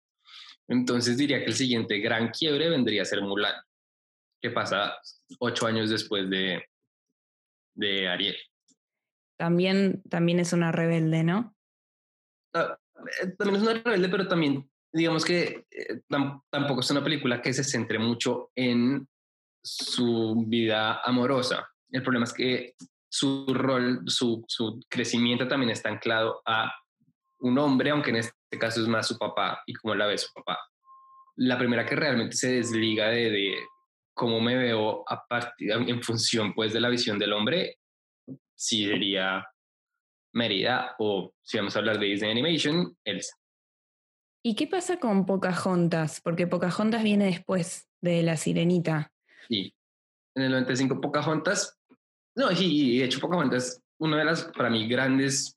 [0.68, 3.54] Entonces diría que el siguiente gran quiebre vendría a ser Mulan,
[4.40, 4.98] que pasa
[5.38, 6.64] ocho años después de,
[7.74, 8.36] de Ariel.
[9.38, 11.54] También, también es una rebelde, ¿no?
[12.54, 12.78] Ah,
[13.22, 16.00] eh, también es una rebelde, pero también digamos que eh,
[16.50, 19.06] tampoco es una película que se centre mucho en
[19.62, 21.68] su vida amorosa.
[21.90, 22.74] El problema es que
[23.14, 26.74] su rol, su, su crecimiento también está anclado a
[27.38, 30.32] un hombre, aunque en este caso es más su papá y cómo la ve su
[30.34, 30.58] papá.
[31.36, 33.54] La primera que realmente se desliga de, de
[34.14, 37.78] cómo me veo a partir, en función pues de la visión del hombre,
[38.56, 39.46] sí sería
[40.32, 43.36] Mérida o si vamos a hablar de Disney Animation, Elsa.
[44.42, 46.20] ¿Y qué pasa con Pocahontas?
[46.20, 49.12] Porque Pocahontas viene después de La Sirenita.
[49.48, 49.72] Sí.
[50.34, 51.78] En el 95 Pocahontas,
[52.36, 55.56] no, y, de hecho Pocahontas, uno de las, para mí, grandes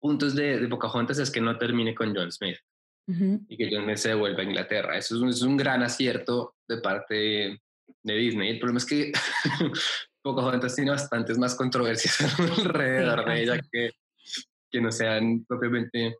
[0.00, 2.58] puntos de, de Pocahontas es que no termine con John Smith
[3.06, 4.98] y que John Smith se devuelva a Inglaterra.
[4.98, 7.60] Eso es un, es un gran acierto de parte de,
[8.02, 8.50] de Disney.
[8.50, 9.12] El problema es que
[10.22, 13.90] Pocahontas tiene bastantes más controversias alrededor de ella que,
[14.70, 16.16] que no sean propiamente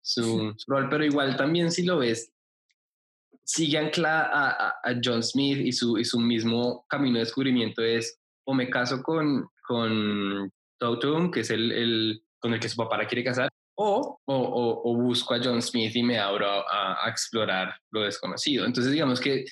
[0.00, 2.32] su, rol, pero igual también si lo ves,
[3.44, 8.18] sigue anclada a, a, John Smith y su, y su mismo camino de descubrimiento es
[8.48, 12.96] o me caso con, con Tautum, que es el, el, con el que su papá
[12.96, 17.10] la quiere casar, o, o, o, busco a John Smith y me abro a, a,
[17.10, 18.64] explorar lo desconocido.
[18.64, 19.44] Entonces digamos que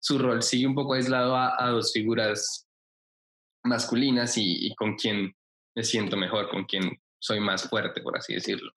[0.00, 2.66] su rol sigue un poco aislado a, a dos figuras
[3.64, 5.34] masculinas y, con quien
[5.76, 8.72] me siento mejor, con quien soy más fuerte, por así decirlo.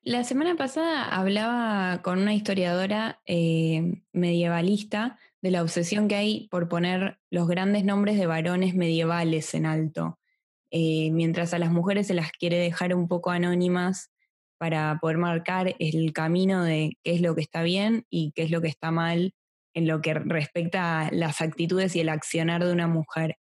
[0.00, 6.68] La semana pasada hablaba con una historiadora eh, medievalista de la obsesión que hay por
[6.68, 10.18] poner los grandes nombres de varones medievales en alto,
[10.70, 14.10] eh, mientras a las mujeres se las quiere dejar un poco anónimas
[14.58, 18.50] para poder marcar el camino de qué es lo que está bien y qué es
[18.50, 19.32] lo que está mal
[19.74, 23.36] en lo que respecta a las actitudes y el accionar de una mujer.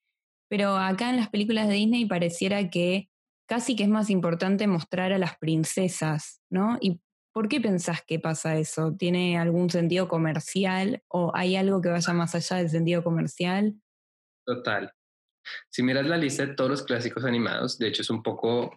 [0.49, 3.09] Pero acá en las películas de Disney pareciera que
[3.49, 6.79] casi que es más importante mostrar a las princesas, ¿no?
[6.81, 7.01] ¿Y
[7.37, 8.96] por qué pensás que pasa eso?
[8.99, 13.75] ¿Tiene algún sentido comercial o hay algo que vaya más allá del sentido comercial?
[14.46, 14.90] Total.
[15.68, 18.75] Si miras la lista de todos los clásicos animados, de hecho es un poco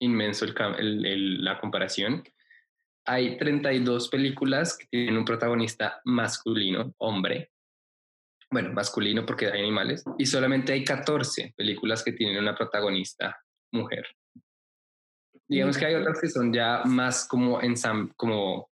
[0.00, 2.24] inmenso la comparación.
[3.04, 7.52] Hay 32 películas que tienen un protagonista masculino, hombre,
[8.50, 14.06] bueno, masculino porque hay animales, y solamente hay 14 películas que tienen una protagonista mujer.
[15.48, 18.70] Digamos que hay otras que son ya más como ensam como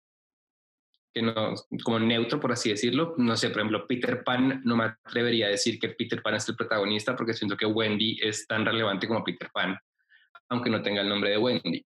[1.14, 3.14] que no, como neutro, por así decirlo.
[3.16, 6.48] No sé, por ejemplo, Peter Pan, no me atrevería a decir que Peter Pan es
[6.48, 9.78] el protagonista porque siento que Wendy es tan relevante como Peter Pan,
[10.50, 11.86] aunque no tenga el nombre de Wendy.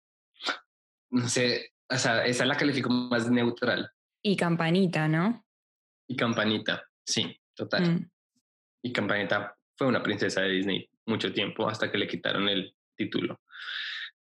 [1.11, 3.89] No sé, o sea, esa la califico más neutral.
[4.21, 5.45] Y Campanita, ¿no?
[6.07, 7.83] Y Campanita, sí total.
[7.83, 8.09] Mm.
[8.83, 13.41] Y Campanita fue una princesa de Disney mucho tiempo hasta que le quitaron el título.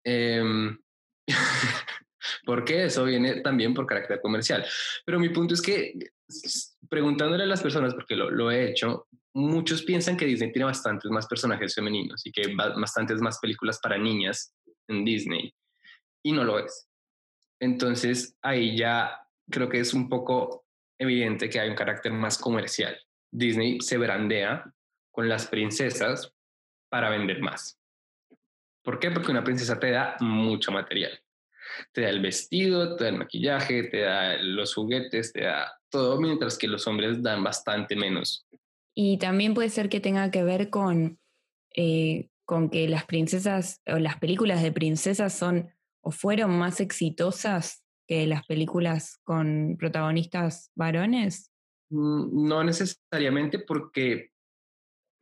[1.29, 4.65] Eh, eso viene también por carácter comercial.
[5.05, 5.95] Pero mi punto es que
[6.89, 11.11] preguntándole a las personas, porque lo, lo, he hecho, muchos piensan que Disney tiene bastantes
[11.11, 14.55] más personajes femeninos y que bastantes más películas para niñas
[14.89, 15.53] en Disney.
[16.25, 16.89] Y no lo es.
[17.61, 20.67] Entonces ahí ya creo que es un poco
[20.99, 22.99] evidente que hay un carácter más comercial.
[23.33, 24.65] Disney se brandea
[25.13, 26.33] con las princesas
[26.91, 27.79] para vender más.
[28.87, 29.11] ¿Por qué?
[29.11, 31.11] Porque una princesa te da mucho material.
[31.93, 36.21] Te da el vestido, te da el maquillaje, te da los juguetes, te da todo,
[36.21, 38.47] mientras que los hombres dan bastante menos.
[38.95, 41.19] Y también puede ser que tenga que ver con,
[41.75, 45.69] eh, con que las princesas o las películas de princesas son
[46.01, 51.51] o fueron más exitosas que las películas con protagonistas varones.
[51.91, 54.31] Mm, no necesariamente porque,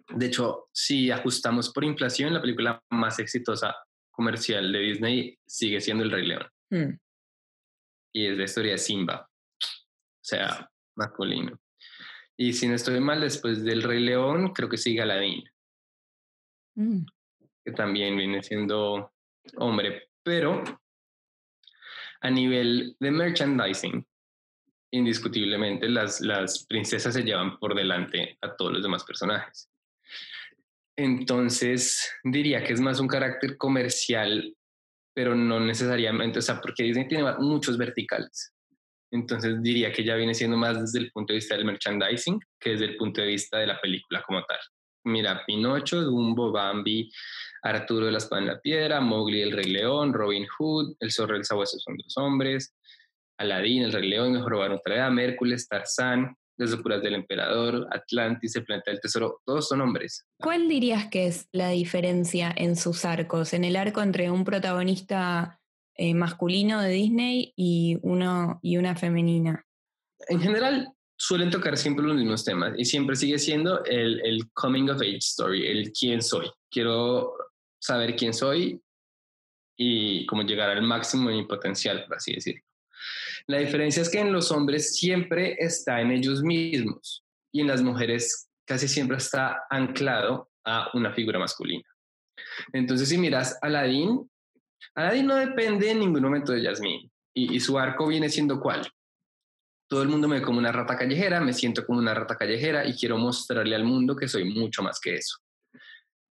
[0.08, 3.74] de hecho, si ajustamos por inflación, la película más exitosa
[4.10, 6.46] comercial de Disney sigue siendo El Rey León.
[6.70, 6.98] Hmm.
[8.12, 11.58] Y es la historia de Simba, o sea, masculino.
[12.36, 15.44] Y si no estoy mal, después del Rey León, creo que sigue Aladdin,
[16.76, 17.06] Mm.
[17.64, 19.12] que también viene siendo
[19.56, 20.08] hombre.
[20.22, 20.62] Pero
[22.20, 24.06] a nivel de merchandising,
[24.90, 29.70] indiscutiblemente las, las princesas se llevan por delante a todos los demás personajes.
[30.96, 34.54] Entonces, diría que es más un carácter comercial,
[35.14, 38.52] pero no necesariamente, o sea, porque Disney tiene muchos verticales.
[39.10, 42.70] Entonces, diría que ya viene siendo más desde el punto de vista del merchandising que
[42.70, 44.58] desde el punto de vista de la película como tal.
[45.04, 47.10] Mira, Pinocho, Dumbo, Bambi,
[47.62, 51.36] Arturo de la Espada en la Piedra, Mowgli, el Rey León, Robin Hood, El Zorro
[51.36, 52.74] y el Sabueso son dos hombres,
[53.38, 58.64] Aladín, el Rey León, Mejor otra edad, Hércules, Tarzán, Las locuras del Emperador, Atlantis, el
[58.64, 60.24] planeta del tesoro, todos son hombres.
[60.38, 63.52] ¿Cuál dirías que es la diferencia en sus arcos?
[63.54, 65.60] En el arco entre un protagonista
[65.96, 69.64] eh, masculino de Disney y, uno, y una femenina.
[70.28, 74.88] En general, suelen tocar siempre los mismos temas y siempre sigue siendo el, el coming
[74.88, 76.50] of age story, el quién soy.
[76.70, 77.34] Quiero
[77.80, 78.80] saber quién soy
[79.76, 82.62] y cómo llegar al máximo de mi potencial, por así decirlo.
[83.46, 87.82] La diferencia es que en los hombres siempre está en ellos mismos y en las
[87.82, 91.84] mujeres casi siempre está anclado a una figura masculina.
[92.72, 94.28] Entonces, si miras a Aladdin,
[94.94, 98.86] Aladdin no depende en ningún momento de Yasmín y, y su arco viene siendo cuál.
[99.88, 102.86] Todo el mundo me ve como una rata callejera, me siento como una rata callejera
[102.86, 105.38] y quiero mostrarle al mundo que soy mucho más que eso.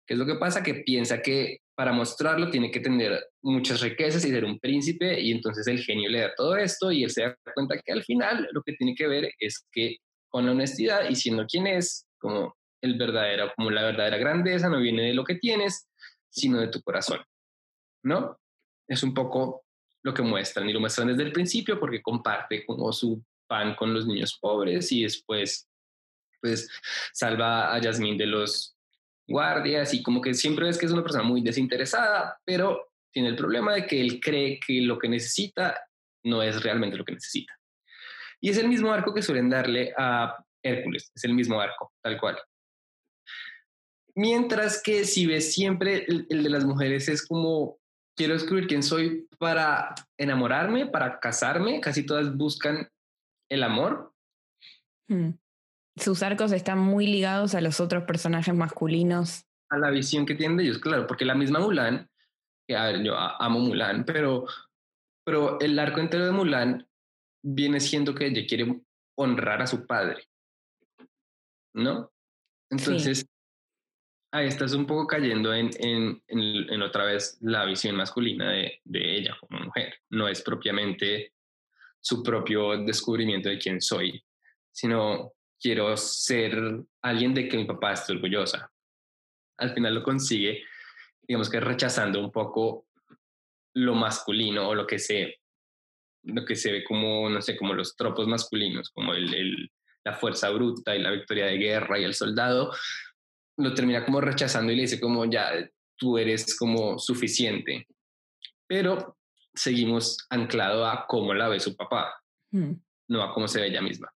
[0.06, 0.64] ¿Qué es lo que pasa?
[0.64, 5.32] Que piensa que para mostrarlo tiene que tener muchas riquezas y ser un príncipe y
[5.32, 8.48] entonces el genio le da todo esto y él se da cuenta que al final
[8.52, 9.98] lo que tiene que ver es que
[10.30, 14.80] con la honestidad y siendo quien es, como el verdadero, como la verdadera grandeza no
[14.80, 15.88] viene de lo que tienes,
[16.30, 17.20] sino de tu corazón,
[18.04, 18.38] ¿no?
[18.88, 19.64] Es un poco
[20.04, 23.94] lo que muestran y lo muestran desde el principio porque comparte como su pan con
[23.94, 25.68] los niños pobres y después
[26.42, 26.70] pues
[27.14, 28.73] salva a Yasmín de los
[29.28, 33.36] guardias y como que siempre ves que es una persona muy desinteresada, pero tiene el
[33.36, 35.80] problema de que él cree que lo que necesita
[36.26, 37.54] no es realmente lo que necesita.
[38.42, 42.20] Y es el mismo arco que suelen darle a Hércules, es el mismo arco, tal
[42.20, 42.38] cual.
[44.16, 47.80] Mientras que si ves siempre el, de las mujeres es como,
[48.16, 52.90] quiero descubrir quién soy para enamorarme, para casarme, casi todas buscan
[53.50, 54.14] el amor.
[55.08, 55.32] Hmm.
[55.96, 59.46] Sus arcos están muy ligados a los otros personajes masculinos.
[59.70, 62.10] A la visión que tienen de ellos, claro, porque la misma Mulan,
[62.68, 64.46] que a ver, yo amo Mulan, pero,
[65.24, 66.88] pero el arco entero de Mulan
[67.44, 68.82] viene siendo que ella quiere
[69.16, 70.24] honrar a su padre,
[71.76, 72.12] ¿no?
[72.72, 73.26] Entonces, sí.
[74.32, 78.82] ahí estás un poco cayendo en, en, en, en, otra vez la visión masculina de,
[78.84, 79.94] de ella como mujer.
[80.10, 81.34] No es propiamente
[82.00, 84.24] su propio descubrimiento de quién soy,
[84.72, 88.70] sino quiero ser alguien de que mi papá esté orgullosa.
[89.58, 90.62] Al final lo consigue,
[91.22, 92.88] digamos que rechazando un poco
[93.76, 95.40] lo masculino o lo que se,
[96.24, 99.72] lo que se ve como, no sé, como los tropos masculinos, como el, el,
[100.04, 102.72] la fuerza bruta y la victoria de guerra y el soldado,
[103.58, 105.52] lo termina como rechazando y le dice como ya,
[105.96, 107.88] tú eres como suficiente.
[108.68, 109.18] Pero
[109.54, 112.14] seguimos anclado a cómo la ve su papá,
[112.52, 112.74] Hmm.
[113.08, 114.14] no a cómo se ve ella misma.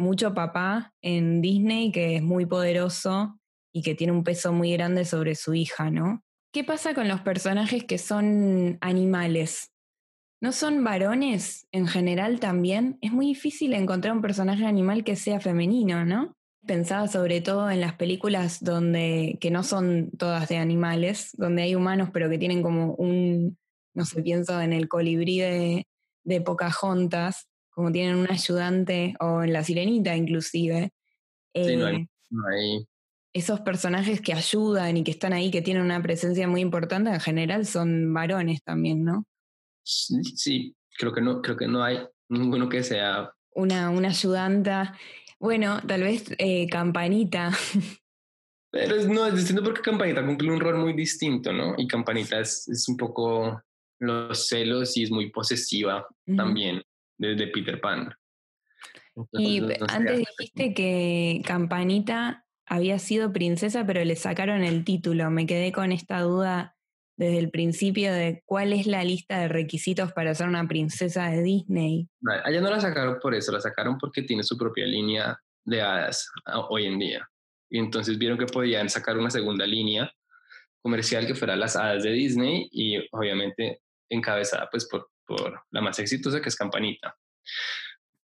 [0.00, 3.38] Mucho papá en Disney que es muy poderoso
[3.70, 6.22] y que tiene un peso muy grande sobre su hija, ¿no?
[6.52, 9.70] ¿Qué pasa con los personajes que son animales?
[10.40, 12.96] ¿No son varones en general también?
[13.02, 16.34] Es muy difícil encontrar un personaje animal que sea femenino, ¿no?
[16.66, 21.74] Pensaba sobre todo en las películas donde, que no son todas de animales, donde hay
[21.74, 23.58] humanos pero que tienen como un,
[23.94, 25.86] no sé, pienso en el colibrí de,
[26.24, 30.90] de Pocahontas, como tienen un ayudante, o en La Sirenita inclusive.
[31.54, 32.86] Sí, Eh, no hay, no hay-
[33.32, 37.20] Esos personajes que ayudan y que están ahí, que tienen una presencia muy importante, en
[37.20, 39.24] general son varones también, ¿no?
[39.84, 43.32] Sí, sí, creo que no, creo que no hay ninguno que sea.
[43.52, 44.96] Una, una ayudanta.
[45.38, 47.50] Bueno, tal vez eh, Campanita.
[48.72, 51.74] Pero es- no, es distinto porque Campanita cumple un rol muy distinto, ¿no?
[51.76, 53.60] Y Campanita es, es un poco
[53.98, 56.36] los celos y es muy posesiva Ujú.
[56.36, 56.82] también
[57.20, 58.12] desde Peter Pan.
[59.32, 65.30] Y no antes dijiste que Campanita había sido princesa, pero le sacaron el título.
[65.30, 66.76] Me quedé con esta duda
[67.16, 71.42] desde el principio de cuál es la lista de requisitos para ser una princesa de
[71.42, 72.08] Disney.
[72.20, 75.82] Vale, Allá no la sacaron por eso, la sacaron porque tiene su propia línea de
[75.82, 76.30] hadas
[76.70, 77.28] hoy en día.
[77.68, 80.10] Y entonces vieron que podían sacar una segunda línea
[80.80, 85.10] comercial que fuera las hadas de Disney y obviamente encabezada pues por,
[85.70, 87.16] la más exitosa que es Campanita.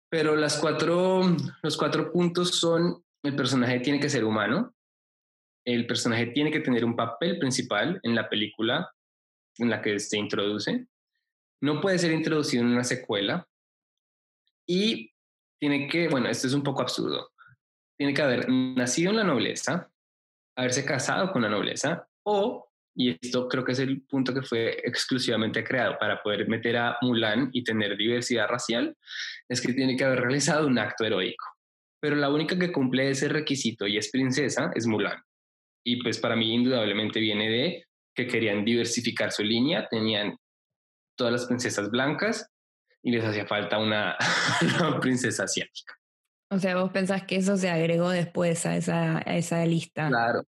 [0.09, 1.21] Pero las cuatro,
[1.61, 4.75] los cuatro puntos son, el personaje tiene que ser humano,
[5.65, 8.91] el personaje tiene que tener un papel principal en la película
[9.57, 10.87] en la que se introduce,
[11.61, 13.47] no puede ser introducido en una secuela
[14.67, 15.13] y
[15.59, 17.31] tiene que, bueno, esto es un poco absurdo,
[17.97, 19.89] tiene que haber nacido en la nobleza,
[20.57, 24.77] haberse casado con la nobleza o, y esto creo que es el punto que fue
[24.83, 28.95] exclusivamente creado para poder meter a Mulan y tener diversidad racial,
[29.49, 31.45] es que tiene que haber realizado un acto heroico.
[31.99, 35.21] Pero la única que cumple ese requisito y es princesa es Mulan.
[35.83, 37.85] Y pues para mí indudablemente viene de
[38.15, 40.37] que querían diversificar su línea, tenían
[41.15, 42.49] todas las princesas blancas
[43.01, 44.15] y les hacía falta una,
[45.01, 45.95] princesa asiática.
[46.49, 50.07] O sea, vos pensás que eso se agregó después a esa, a esa lista.
[50.07, 50.43] Claro,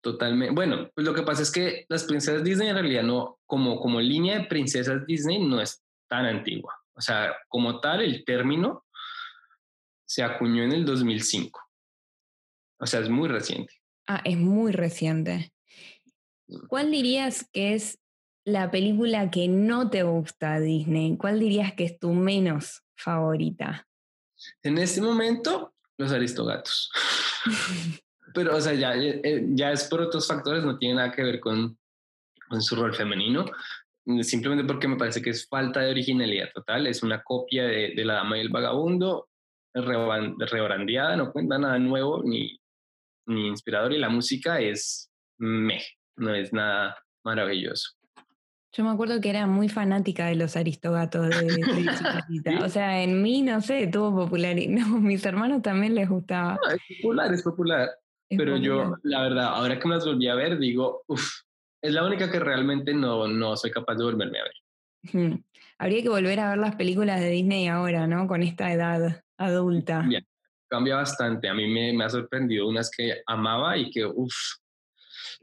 [0.00, 0.54] totalmente.
[0.54, 4.00] Bueno, pues lo que pasa es que las princesas Disney en realidad no, como, como
[4.00, 6.74] línea de princesas Disney no es tan antigua.
[6.94, 8.84] O sea, como tal, el término
[10.06, 11.60] se acuñó en el 2005.
[12.80, 13.74] O sea, es muy reciente.
[14.06, 15.52] Ah, es muy reciente.
[16.68, 18.00] ¿Cuál dirías que es
[18.44, 21.16] la película que no te gusta Disney?
[21.16, 23.86] ¿Cuál dirías que es tu menos favorita?
[24.62, 26.90] En este momento, los Aristogatos.
[28.34, 31.40] Pero, o sea, ya, eh, ya es por otros factores, no tiene nada que ver
[31.40, 31.78] con,
[32.48, 33.46] con su rol femenino,
[34.22, 38.04] simplemente porque me parece que es falta de originalidad total, es una copia de, de
[38.04, 39.28] La Dama y el Vagabundo,
[39.72, 42.58] rebrandeada, no cuenta nada nuevo ni,
[43.26, 45.82] ni inspirador y la música es meh
[46.16, 47.92] no es nada maravilloso.
[48.72, 53.20] Yo me acuerdo que era muy fanática de los aristogatos de, de O sea, en
[53.20, 54.54] mí, no sé, tuvo popular.
[54.68, 56.58] No, mis hermanos también les gustaba.
[56.72, 57.90] es popular, es popular.
[58.36, 61.42] Pero yo, la verdad, ahora que me las volví a ver, digo, uff,
[61.82, 65.40] es la única que realmente no, no soy capaz de volverme a ver.
[65.78, 68.26] Habría que volver a ver las películas de Disney ahora, ¿no?
[68.26, 70.04] Con esta edad adulta.
[70.06, 70.26] Bien,
[70.68, 71.48] cambia bastante.
[71.48, 74.34] A mí me, me ha sorprendido unas que amaba y que, uff,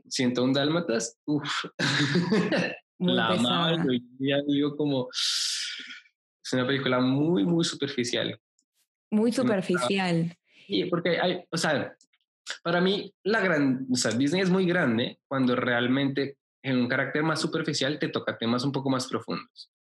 [0.07, 1.65] siento un dálmatas, uff,
[2.99, 4.01] la amaba y
[4.47, 8.39] digo como, es una película muy, muy superficial.
[9.11, 10.35] Muy superficial.
[10.67, 11.95] Sí, porque hay, o sea,
[12.63, 17.23] para mí la gran, o sea, Disney es muy grande cuando realmente en un carácter
[17.23, 19.71] más superficial te toca temas un poco más profundos.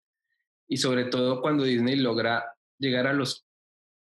[0.69, 2.45] Y sobre todo cuando Disney logra
[2.79, 3.45] llegar a los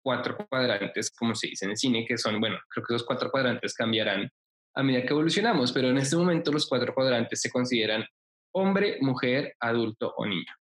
[0.04, 3.30] cuatro cuadrantes, como se dice en el cine, que son, bueno, creo que esos cuatro
[3.30, 4.30] cuadrantes cambiarán
[4.74, 8.06] a medida que evolucionamos, pero en este momento los cuatro cuadrantes se consideran
[8.54, 10.54] hombre, mujer, adulto o niño.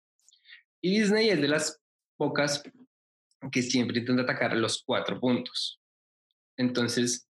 [0.80, 1.80] Y Disney es de las
[2.16, 2.62] pocas
[3.50, 5.80] que siempre intenta atacar los cuatro puntos.
[6.56, 7.29] Entonces,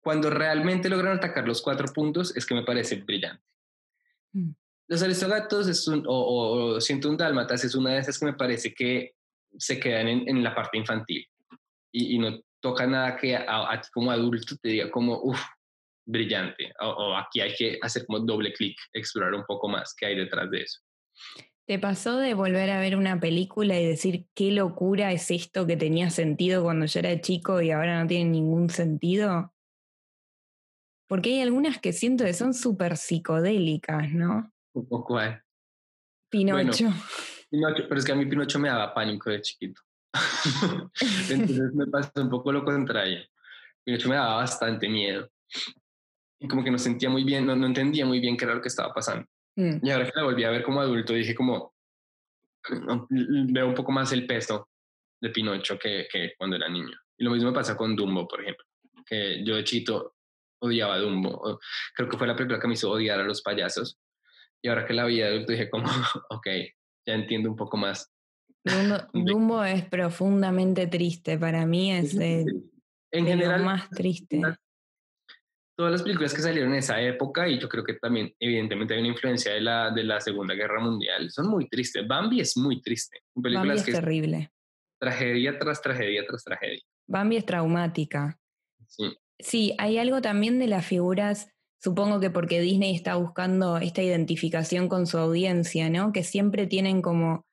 [0.00, 3.42] cuando realmente logran atacar los cuatro puntos, es que me parece brillante.
[4.32, 4.50] Mm.
[4.88, 8.34] Los Aristogatos es un, o, o, Siento un Dálmatas es una de esas que me
[8.34, 9.14] parece que
[9.56, 11.26] se quedan en, la parte infantil
[11.92, 15.40] y, no toca nada que a, ti como adulto te diga como, uff,
[16.06, 16.72] brillante.
[16.80, 20.50] O, aquí hay que hacer como doble clic, explorar un poco más qué hay detrás
[20.50, 20.80] de eso.
[21.66, 25.78] ¿Te pasó de volver a ver una película y decir qué locura es esto que
[25.78, 29.53] tenía sentido cuando yo era chico y ahora no tiene ningún sentido?
[31.14, 34.52] Porque hay algunas que siento que son súper psicodélicas, ¿no?
[34.72, 35.40] Un poco, eh.
[36.28, 36.92] Pinocho.
[37.48, 37.84] Pinocho.
[37.88, 39.80] Pero es que a mí Pinocho me daba pánico de chiquito.
[41.30, 43.20] Entonces me pasó un poco lo contrario.
[43.84, 45.30] Pinocho me daba bastante miedo
[46.40, 48.60] y como que no sentía muy bien, no, no entendía muy bien qué era lo
[48.60, 49.24] que estaba pasando.
[49.54, 49.86] Mm.
[49.86, 51.76] Y ahora que la volví a ver como adulto, dije como,
[53.08, 54.68] veo un poco más el peso
[55.20, 56.98] de Pinocho que, que cuando era niño.
[57.16, 58.64] Y lo mismo me pasa con Dumbo, por ejemplo,
[59.06, 60.13] que yo de chito
[60.66, 61.58] odiaba Dumbo.
[61.94, 63.98] Creo que fue la película que me hizo odiar a los payasos.
[64.62, 65.84] Y ahora que la vi de adulto dije como,
[66.30, 66.46] ok,
[67.06, 68.10] ya entiendo un poco más.
[68.64, 71.38] Dumbo, Dumbo es profundamente triste.
[71.38, 72.44] Para mí es de,
[73.12, 74.40] en general, lo más triste
[75.76, 79.00] todas las películas que salieron en esa época, y yo creo que también evidentemente hay
[79.00, 82.06] una influencia de la, de la Segunda Guerra Mundial, son muy tristes.
[82.06, 83.20] Bambi es muy triste.
[83.34, 84.52] Bambi es terrible.
[85.00, 86.82] tragedia tras tragedia tras tragedia.
[87.06, 88.38] Bambi es traumática.
[88.86, 89.16] Sí.
[89.44, 94.88] Sí, hay algo también de las figuras, supongo que porque Disney está buscando esta identificación
[94.88, 96.12] con su audiencia, ¿no?
[96.12, 97.44] Que siempre tienen como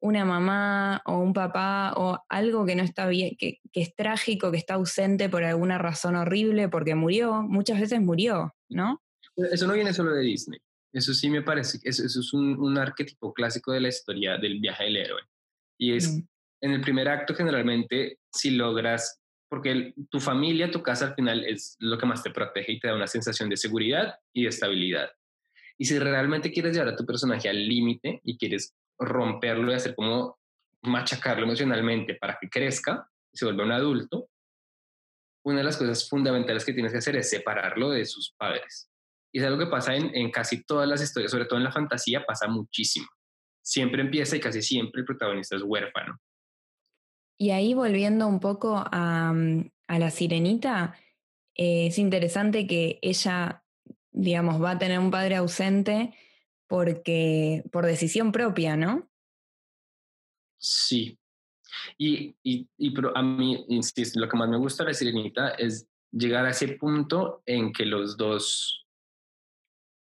[0.00, 4.58] una mamá o un papá o algo que no está bien, que, es trágico, que
[4.58, 9.02] está ausente por alguna razón horrible, porque murió, muchas veces murió, ¿no?
[9.34, 10.60] Eso no viene solo de Disney.
[10.92, 14.84] Eso sí me parece, eso, eso es un, arquetipo clásico de la historia del viaje
[14.84, 15.22] del héroe.
[15.78, 16.26] Y es, mm.
[16.60, 19.18] en el primer acto generalmente, si logras,
[19.48, 22.88] porque tu familia, tu casa al final es lo que más te protege y te
[22.88, 25.10] da una sensación de seguridad y de estabilidad.
[25.78, 29.94] Y si realmente quieres llevar a tu personaje al límite y quieres romperlo y hacer
[29.94, 30.38] como
[30.82, 34.28] machacarlo emocionalmente para que crezca, se vuelve un adulto,
[35.44, 38.90] una de las cosas fundamentales que tienes que hacer es separarlo de sus padres.
[39.32, 41.72] Y es algo que pasa en, en casi todas las historias, sobre todo en la
[41.72, 43.06] fantasía, pasa muchísimo.
[43.62, 46.18] Siempre empieza y casi siempre el protagonista es huérfano.
[47.38, 50.96] Y ahí volviendo un poco a, mm, a la sirenita,
[51.54, 53.64] eh, es interesante que ella,
[54.10, 56.14] digamos, va a tener un padre ausente
[56.66, 59.08] porque por decisión propia, ¿no?
[60.58, 61.18] Sí.
[61.96, 65.86] Y, y, pero a mí, insisto, lo que más me gusta de la sirenita es
[66.10, 68.86] llegar a ese punto en que los dos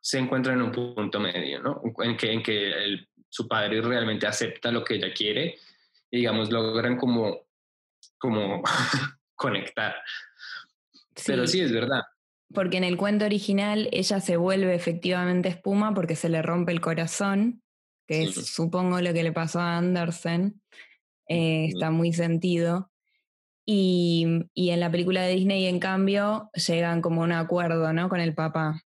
[0.01, 1.83] se encuentran en un punto medio, ¿no?
[1.99, 5.59] En que, en que su padre realmente acepta lo que ella quiere
[6.11, 7.47] y, digamos, logran como,
[8.19, 8.63] como
[9.35, 9.95] conectar.
[11.27, 12.03] Pero sí, es verdad.
[12.53, 16.81] Porque en el cuento original ella se vuelve efectivamente espuma porque se le rompe el
[16.81, 17.63] corazón,
[18.09, 20.61] que es supongo lo que le pasó a Andersen.
[21.29, 22.91] Eh, está muy sentido.
[23.65, 28.09] Y, y, en la película de Disney, en cambio, llegan como a un acuerdo, ¿no?
[28.09, 28.83] Con el papá.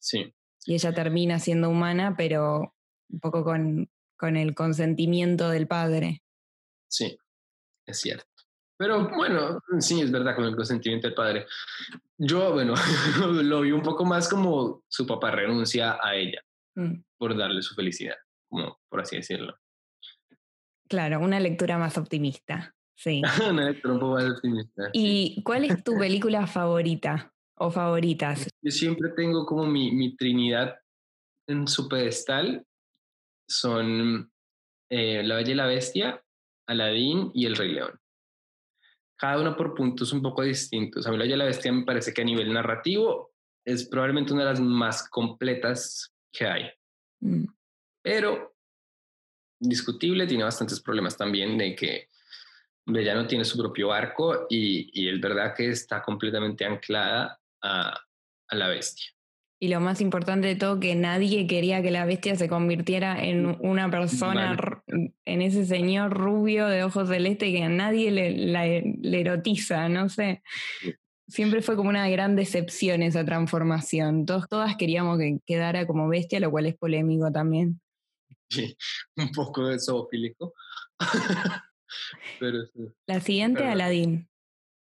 [0.00, 0.34] Sí.
[0.66, 2.74] Y ella termina siendo humana, pero
[3.08, 6.22] un poco con, con el consentimiento del padre.
[6.90, 7.16] Sí,
[7.86, 8.26] es cierto.
[8.80, 11.46] Pero bueno, sí, es verdad, con el consentimiento del padre.
[12.16, 12.74] Yo, bueno,
[13.42, 16.40] lo vi un poco más como su papá renuncia a ella
[16.76, 16.94] mm.
[17.18, 18.16] por darle su felicidad,
[18.48, 19.54] como por así decirlo.
[20.88, 23.22] Claro, una lectura más optimista, sí.
[23.50, 24.90] una lectura un poco más optimista.
[24.94, 28.48] ¿Y cuál es tu película favorita o favoritas?
[28.62, 30.80] Yo siempre tengo como mi, mi trinidad
[31.46, 32.64] en su pedestal.
[33.46, 34.32] Son
[34.88, 36.24] eh, La Bella y la Bestia,
[36.70, 38.00] Aladdin y El Rey León
[39.20, 41.06] cada uno por puntos un poco distintos.
[41.06, 43.34] A mí la Bella la Bestia me parece que a nivel narrativo
[43.66, 46.70] es probablemente una de las más completas que hay.
[47.20, 47.44] Mm.
[48.02, 48.56] Pero
[49.60, 52.08] discutible, tiene bastantes problemas también de que
[52.86, 58.00] Bella no tiene su propio arco y, y es verdad que está completamente anclada a,
[58.48, 59.04] a la bestia.
[59.62, 63.58] Y lo más importante de todo, que nadie quería que la bestia se convirtiera en
[63.60, 64.56] una persona,
[64.86, 70.42] en ese señor rubio de ojos celeste que a nadie le, erotiza, no sé.
[71.28, 74.24] Siempre fue como una gran decepción esa transformación.
[74.24, 77.82] Todos, todas queríamos que quedara como bestia, lo cual es polémico también.
[78.48, 78.74] Sí,
[79.18, 80.54] un poco de zoofílico.
[82.40, 82.60] Pero
[83.06, 84.26] La siguiente, Aladdin.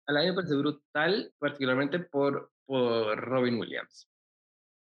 [0.08, 4.08] Aladdin me parece brutal, particularmente por, por Robin Williams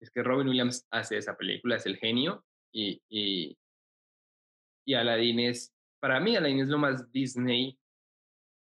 [0.03, 3.57] es que Robin Williams hace esa película, es el genio y, y,
[4.93, 7.79] Aladdin es, para mí Aladdin es lo más Disney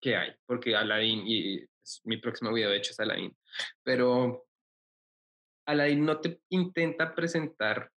[0.03, 1.64] que hay, porque Aladdin, y
[2.05, 3.37] mi próximo video de hecho es Aladdin,
[3.85, 4.45] pero
[5.66, 7.93] Aladdin no te intenta presentar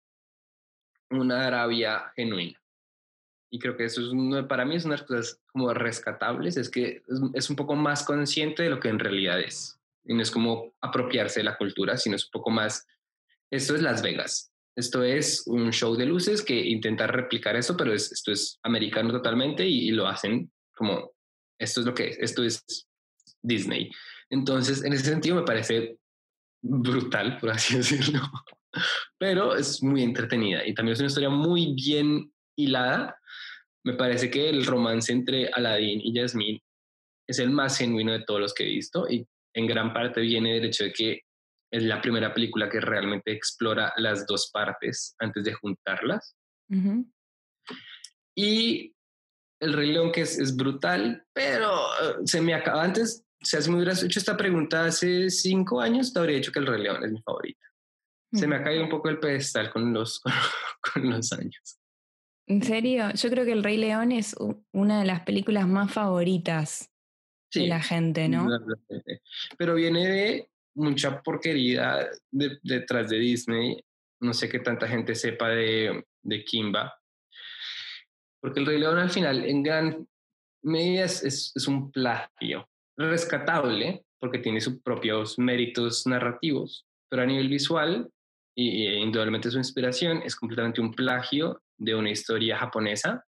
[1.11, 2.59] una Arabia genuina.
[3.51, 6.57] Y creo que eso es uno, para mí es una de las cosas como rescatables,
[6.57, 9.79] es que es, es, un poco más consciente de lo que en realidad es.
[10.05, 12.87] Y no es como apropiarse de la cultura, sino es un poco más
[13.53, 14.51] esto es Las Vegas.
[14.75, 19.67] Esto es un show de luces que intenta replicar eso, pero esto es americano totalmente
[19.67, 21.13] y, lo hacen como,
[21.59, 22.65] esto es lo que es, esto es
[23.43, 23.91] Disney.
[24.31, 25.99] Entonces, en ese sentido me parece
[26.63, 28.23] brutal, por así decirlo,
[29.19, 33.15] pero es muy entretenida y también es una historia muy bien hilada.
[33.85, 36.63] Me parece que el romance entre Aladdin y Jasmine
[37.29, 40.55] es el más genuino de todos los que he visto y en gran parte viene
[40.55, 41.21] del hecho de que
[41.73, 46.37] es la primera película que realmente explora las dos partes antes de juntarlas.
[48.37, 48.95] Y
[49.59, 53.25] El Rey León, que es, brutal, pero eh, se me acaba antes.
[53.43, 56.59] O sea, si me hubieras hecho esta pregunta hace cinco años, te habría dicho que
[56.59, 57.67] El Rey León es mi favorita.
[58.35, 60.23] Se me ha caído un poco el pedestal con los,
[60.95, 61.79] con los años.
[62.47, 63.13] ¿En serio?
[63.15, 64.37] Yo creo que El Rey León es
[64.73, 66.91] una de las películas más favoritas
[67.55, 68.47] de la gente, ¿no?
[69.59, 73.85] Pero viene de mucha porquería detrás de Disney.
[74.21, 76.95] No sé qué tanta gente sepa de, de Kimba.
[78.41, 80.09] Porque el Rey León al final, en gran
[80.63, 88.11] medida, es, un plagio rescatable, porque tiene sus propios méritos narrativos, pero a nivel visual,
[88.57, 93.25] y, y indudablemente su inspiración, es completamente un plagio de una historia japonesa.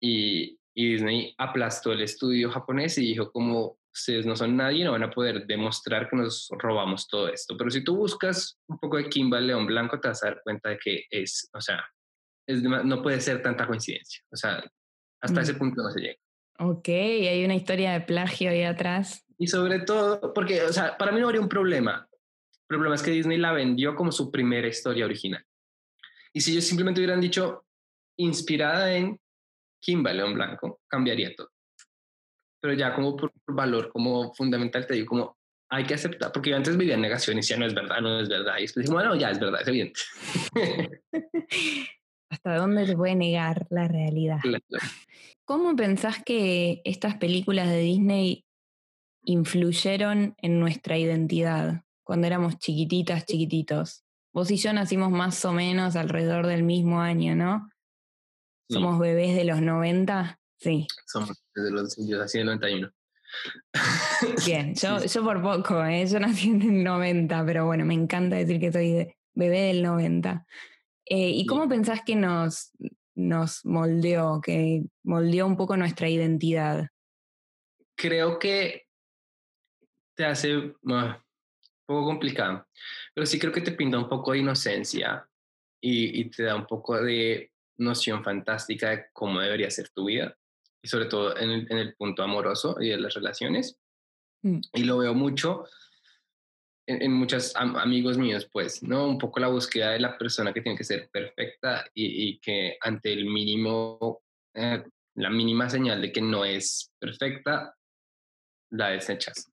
[0.00, 4.92] Y, y Disney aplastó el estudio japonés y dijo como ustedes no son nadie, no
[4.92, 7.56] van a poder demostrar que nos robamos todo esto.
[7.56, 10.70] Pero si tú buscas un poco de Kimba León Blanco, te vas a dar cuenta
[10.70, 11.84] de que es, o sea,
[12.46, 14.22] es no puede ser tanta coincidencia.
[14.30, 14.62] O sea,
[15.20, 15.58] hasta ese mm.
[15.58, 16.20] punto no se llega.
[16.58, 19.24] Ok, hay una historia de plagio ahí atrás.
[19.38, 22.08] Y sobre todo, porque, o sea, para mí no habría un problema.
[22.68, 25.44] El problema es que Disney la vendió como su primera historia original.
[26.32, 27.66] Y si ellos simplemente hubieran dicho
[28.18, 29.20] inspirada en
[29.80, 31.50] Kimba León Blanco, cambiaría todo.
[32.60, 35.36] Pero ya como por valor, como fundamental, te digo, como
[35.68, 38.20] hay que aceptar, porque yo antes vivía en negación y decía, no es verdad, no
[38.20, 38.58] es verdad.
[38.58, 40.00] Y después digo, bueno, ya es verdad, es evidente.
[42.30, 44.38] ¿Hasta dónde te puede negar la realidad?
[45.44, 48.44] ¿Cómo pensás que estas películas de Disney
[49.24, 54.04] influyeron en nuestra identidad cuando éramos chiquititas, chiquititos?
[54.32, 57.70] Vos y yo nacimos más o menos alrededor del mismo año, ¿no?
[58.68, 60.38] ¿Somos bebés de los 90?
[60.58, 60.86] Sí.
[61.06, 62.90] Somos de los, yo nací en 91.
[64.46, 66.06] Bien, yo, yo por poco, ¿eh?
[66.06, 70.46] yo nací en el 90, pero bueno, me encanta decir que soy bebé del 90.
[71.06, 72.72] Eh, ¿Y cómo pensás que nos,
[73.14, 76.88] nos moldeó, que moldeó un poco nuestra identidad?
[77.96, 78.86] Creo que
[80.14, 80.74] te hace,
[81.86, 82.66] poco complicado,
[83.14, 85.28] pero sí creo que te pinta un poco de inocencia
[85.80, 90.36] y, te da un poco de noción fantástica de cómo debería ser tu vida
[90.82, 93.78] y sobre todo en el, punto amoroso y de las relaciones.
[94.42, 94.60] Mm.
[94.74, 95.64] Y lo veo mucho
[96.86, 99.08] en, muchos amigos míos, pues, ¿no?
[99.08, 103.12] Un poco la búsqueda de la persona que tiene que ser perfecta y, que ante
[103.12, 104.22] el mínimo,
[104.54, 104.84] eh,
[105.16, 107.74] la mínima señal de que no es perfecta,
[108.70, 109.50] la desechas.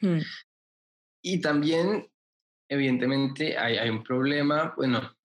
[0.00, 0.18] Mm.
[1.22, 2.10] Y también,
[2.68, 5.16] evidentemente, hay, hay un problema, bueno,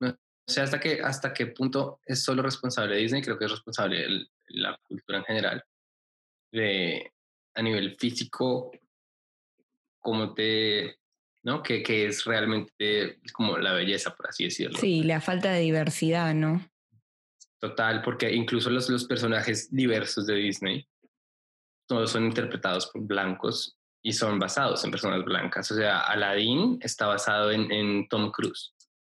[0.00, 3.50] no sé hasta qué, hasta qué punto es solo responsable de Disney, creo que es
[3.50, 5.64] responsable de la cultura en general,
[6.52, 7.12] de,
[7.54, 8.70] a nivel físico,
[10.00, 10.98] como te,
[11.42, 11.62] ¿no?
[11.62, 14.78] Que, que es realmente como la belleza, por así decirlo.
[14.78, 16.64] Sí, la falta de diversidad, ¿no?
[17.58, 20.86] Total, porque incluso los, los personajes diversos de Disney,
[21.88, 25.70] todos son interpretados por blancos y son basados en personas blancas.
[25.70, 28.74] O sea, Aladdin está basado en, en Tom Cruise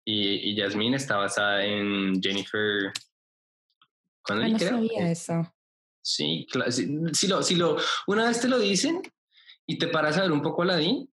[0.04, 2.92] y, y, Jasmine está basada en Jennifer.
[4.26, 5.54] ¿Cuándo ah, no sabía eso.
[6.02, 6.70] Sí, claro.
[6.70, 9.02] Si, lo, si lo, una vez te lo dicen
[9.66, 11.08] y te paras a ver un poco Aladdin,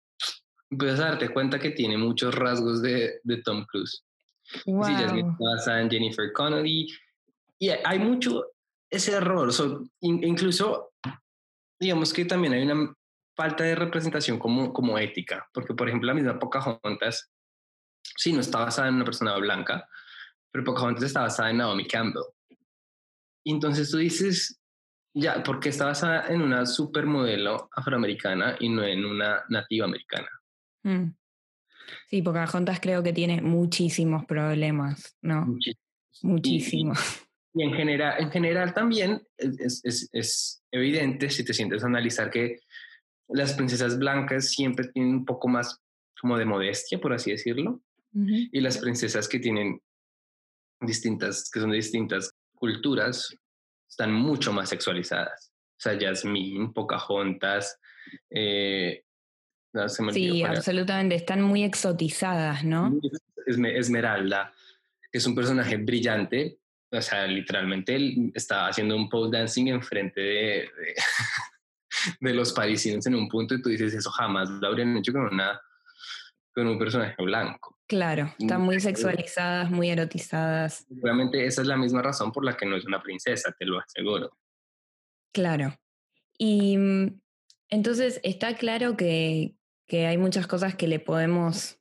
[0.77, 4.05] puedes darte cuenta que tiene muchos rasgos de, de Tom Cruise.
[4.67, 4.85] Wow.
[4.85, 6.89] Sí, está basada en Jennifer Connelly.
[7.59, 8.47] Y hay mucho
[8.91, 9.51] ese error.
[10.01, 10.93] incluso,
[11.79, 12.93] digamos que también hay una
[13.37, 17.31] falta de representación como, como ética, porque por ejemplo la misma Pocahontas,
[18.03, 19.89] sí, no está basada en una persona blanca,
[20.51, 22.25] pero Pocahontas está basada en Naomi Campbell.
[23.45, 24.61] Y entonces tú dices,
[25.15, 30.29] ya, ¿por qué está basada en una supermodelo afroamericana y no en una nativa americana?
[30.83, 31.15] Mm.
[32.09, 35.59] Sí, Pocahontas creo que tiene muchísimos problemas, ¿no?
[36.23, 36.99] Muchísimos.
[37.55, 42.31] Y, en, general, en general también es, es, es, evidente si te sientes a analizar
[42.31, 42.61] que
[43.29, 45.81] las princesas blancas siempre tienen un poco más
[46.21, 47.81] como de modestia, por así decirlo,
[48.13, 49.81] y las princesas que tienen
[50.81, 53.35] distintas, que son de distintas culturas,
[53.89, 55.51] están mucho más sexualizadas.
[55.53, 57.81] O sea, Jasmine, Pocahontas,
[58.29, 59.03] eh,
[60.13, 63.01] sí, absolutamente, están muy exotizadas, ¿no?
[63.47, 64.53] Esmeralda,
[65.11, 66.59] que es un personaje brillante,
[66.93, 70.71] o sea, literalmente él está haciendo un pole dancing enfrente de,
[72.21, 75.23] de los parisinos en un punto y tú dices, eso jamás lo habrían hecho con,
[75.23, 75.61] una,
[76.53, 77.80] con un personaje blanco.
[77.91, 80.87] Claro, están muy sexualizadas, muy erotizadas.
[80.87, 83.81] Seguramente esa es la misma razón por la que no es una princesa, te lo
[83.81, 84.31] aseguro.
[85.33, 85.75] Claro.
[86.39, 87.21] Y mm,
[87.69, 89.57] entonces está claro que,
[89.89, 91.81] que hay muchas cosas que le podemos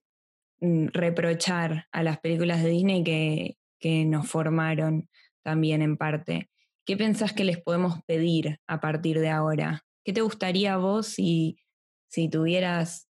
[0.61, 5.07] mm, reprochar a las películas de Disney que, que nos formaron
[5.43, 6.49] también en parte.
[6.87, 9.85] ¿Qué pensás que les podemos pedir a partir de ahora?
[10.03, 11.59] ¿Qué te gustaría a vos si,
[12.07, 13.07] si tuvieras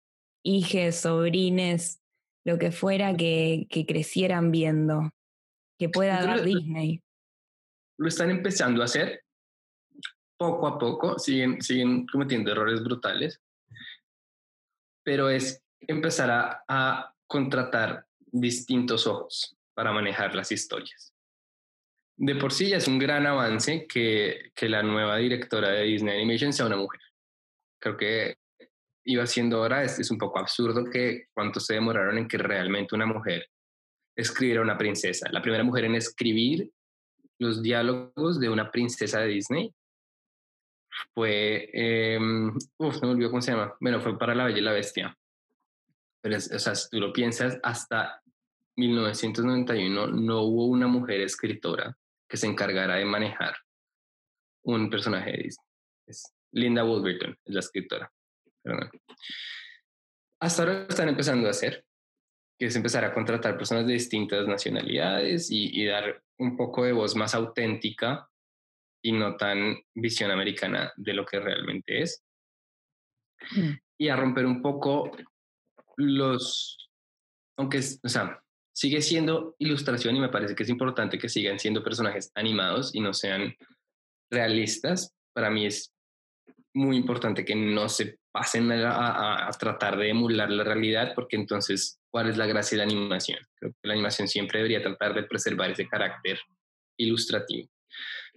[0.42, 2.01] hijes, sobrines,
[2.44, 5.10] lo que fuera que, que crecieran viendo,
[5.78, 7.02] que pueda dar Disney?
[7.98, 9.24] Lo están empezando a hacer
[10.36, 13.40] poco a poco, siguen, siguen cometiendo errores brutales,
[15.04, 21.12] pero es empezar a, a contratar distintos ojos para manejar las historias
[22.16, 26.14] de por sí ya es un gran avance que, que la nueva directora de Disney
[26.14, 27.00] Animation sea una mujer.
[27.80, 28.36] Creo que
[29.04, 32.94] iba siendo hora, es, es un poco absurdo que cuánto se demoraron en que realmente
[32.94, 33.48] una mujer
[34.16, 35.28] escribiera una princesa.
[35.30, 36.70] La primera mujer en escribir
[37.38, 39.74] los diálogos de una princesa de Disney
[41.14, 42.18] fue, eh,
[42.78, 45.16] uf, no me olvidó cómo se llama, bueno, fue para La Bella y la Bestia.
[46.20, 48.22] Pero, o sea, si tú lo piensas, hasta
[48.76, 51.96] 1991 no hubo una mujer escritora
[52.28, 53.54] que se encargará de manejar
[54.64, 55.66] un personaje de Disney.
[56.06, 58.12] Es Linda Wolverton, es la escritora.
[60.40, 61.84] Hasta ahora están empezando a hacer,
[62.58, 67.14] que es empezar a contratar personas de distintas nacionalidades y, dar un poco de voz
[67.14, 68.28] más auténtica
[69.04, 72.24] y no tan visión americana de lo que realmente es.
[73.56, 73.72] Mm.
[73.98, 75.10] Y a romper un poco
[75.96, 76.90] los,
[77.56, 78.42] aunque, es- o sea,
[78.74, 83.00] sigue siendo ilustración y me parece que es importante que sigan siendo personajes animados y
[83.00, 83.54] no sean
[84.30, 85.14] realistas.
[85.34, 85.92] Para mí es
[86.74, 91.36] muy importante que no se pasen a, a- a tratar de emular la realidad, porque
[91.36, 93.38] entonces, ¿cuál es la gracia de la animación?
[93.56, 96.38] Creo que la animación siempre debería tratar de preservar ese carácter
[96.98, 97.68] ilustrativo.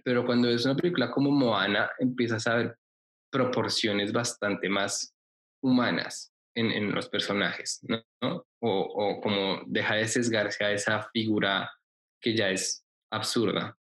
[0.04, 2.76] Pero cuando es una película como Moana, empiezas a ver
[3.30, 5.14] proporciones bastante más
[5.62, 8.02] humanas en, en los personajes, ¿no?
[8.60, 11.70] O, o como deja de sesgarse a esa figura
[12.20, 13.76] que ya es absurda,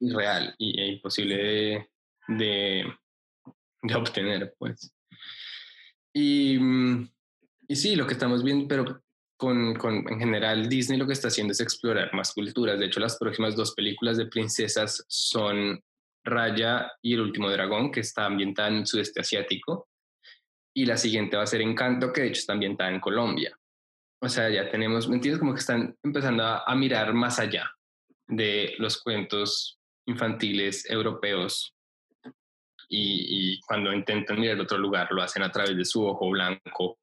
[0.00, 1.88] irreal y, e imposible de,
[2.28, 2.94] de,
[3.84, 4.92] de obtener, pues.
[6.12, 7.08] Y, mm,
[7.68, 9.02] y sí, lo que estamos viendo, pero
[9.36, 12.78] con, con, en general Disney lo que está haciendo es explorar más culturas.
[12.78, 15.82] De hecho, las próximas dos películas de princesas son
[16.24, 19.88] Raya y El último dragón, que está ambientada en el sudeste asiático.
[20.74, 23.56] Y la siguiente va a ser Encanto, que de hecho está ambientada en Colombia.
[24.20, 25.38] O sea, ya tenemos, ¿me entiendes?
[25.38, 27.70] Como que están empezando a, a mirar más allá
[28.26, 31.74] de los cuentos infantiles europeos
[32.88, 36.98] y, y, cuando intentan mirar otro lugar lo hacen a través de su ojo blanco.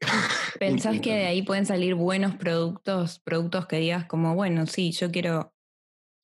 [0.58, 5.10] ¿Pensás que de ahí pueden salir buenos productos, productos que digas como, bueno, sí, yo
[5.10, 5.54] quiero,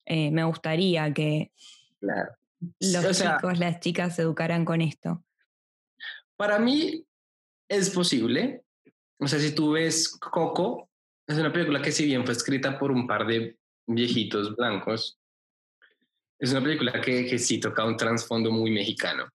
[0.06, 1.52] eh, me gustaría que
[1.98, 2.32] claro.
[2.80, 5.24] los O sea, chicos, las chicas se educaran con esto?
[6.36, 7.04] Para mí
[7.68, 8.64] es posible.
[9.18, 10.88] O sea, si tú ves Coco,
[11.26, 15.19] es una película que si bien fue escrita por un par de viejitos blancos,
[16.40, 19.28] es una película que, que sí toca un trasfondo muy mexicano.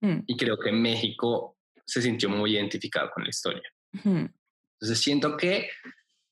[0.00, 0.20] Mm.
[0.26, 3.68] Y creo que México se sintió muy identificado con la historia.
[4.04, 4.26] Mm.
[4.80, 5.68] Entonces siento que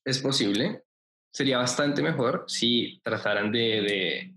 [0.05, 0.85] es posible.
[1.33, 4.35] Sería bastante mejor si trataran de, de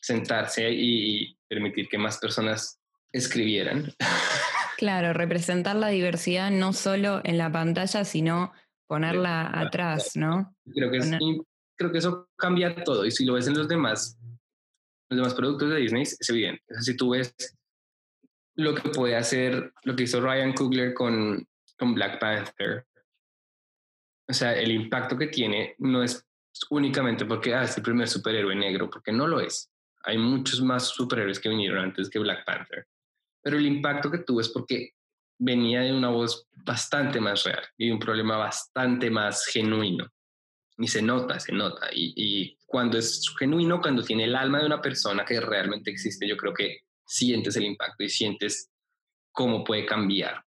[0.00, 2.80] sentarse y permitir que más personas
[3.12, 3.92] escribieran.
[4.76, 8.52] Claro, representar la diversidad no solo en la pantalla, sino
[8.88, 10.52] ponerla atrás, ¿no?
[10.74, 11.10] Creo que, es,
[11.76, 13.06] creo que eso cambia todo.
[13.06, 14.18] Y si lo ves en los demás,
[15.08, 16.62] los demás productos de Disney, es evidente.
[16.70, 17.34] O sea, si tú ves
[18.56, 21.46] lo que puede hacer, lo que hizo Ryan Coogler con,
[21.78, 22.86] con Black Panther,
[24.26, 26.26] o sea, el impacto que tiene no es
[26.70, 29.70] únicamente porque ah, es el primer superhéroe negro, porque no lo es.
[30.04, 32.86] Hay muchos más superhéroes que vinieron antes que Black Panther.
[33.42, 34.92] Pero el impacto que tuvo es porque
[35.38, 40.08] venía de una voz bastante más real y un problema bastante más genuino.
[40.78, 41.88] Y se nota, se nota.
[41.92, 46.36] Y cuando es genuino, cuando tiene el alma de una persona que realmente existe, yo
[46.36, 48.68] creo que sientes el impacto y sientes
[49.30, 50.42] cómo puede cambiar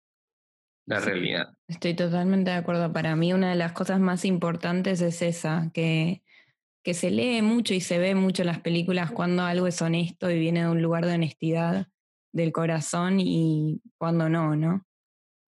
[0.87, 1.11] la Sí.
[1.11, 1.53] realidad.
[1.69, 2.91] Estoy totalmente de acuerdo.
[2.95, 6.23] Para mí una de las cosas más importantes es esa, que,
[6.83, 10.31] que se lee mucho y se ve mucho en las películas cuando algo es honesto
[10.31, 11.89] y viene de un lugar de honestidad
[12.33, 14.87] del corazón y cuando no, ¿no?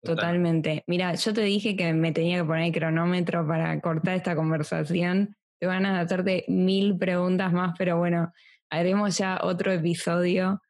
[0.01, 0.84] Totalmente.
[0.88, 5.38] Mira, yo te dije que me tenía que poner el cronómetro para cortar esta conversación.
[5.60, 8.32] Te van a hacerte mil preguntas más, pero bueno,
[8.70, 10.62] haremos ya otro episodio.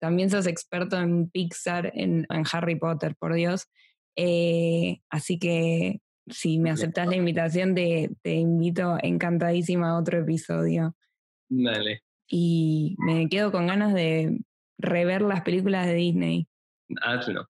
[0.00, 3.68] También sos experto en Pixar, en, en Harry Potter, por Dios.
[4.16, 10.94] Eh, así que si me aceptas la invitación, te, te invito encantadísima a otro episodio.
[11.48, 14.40] Dale, Y me quedo con ganas de
[14.78, 16.48] rever las películas de Disney.
[17.00, 17.46] hazlo.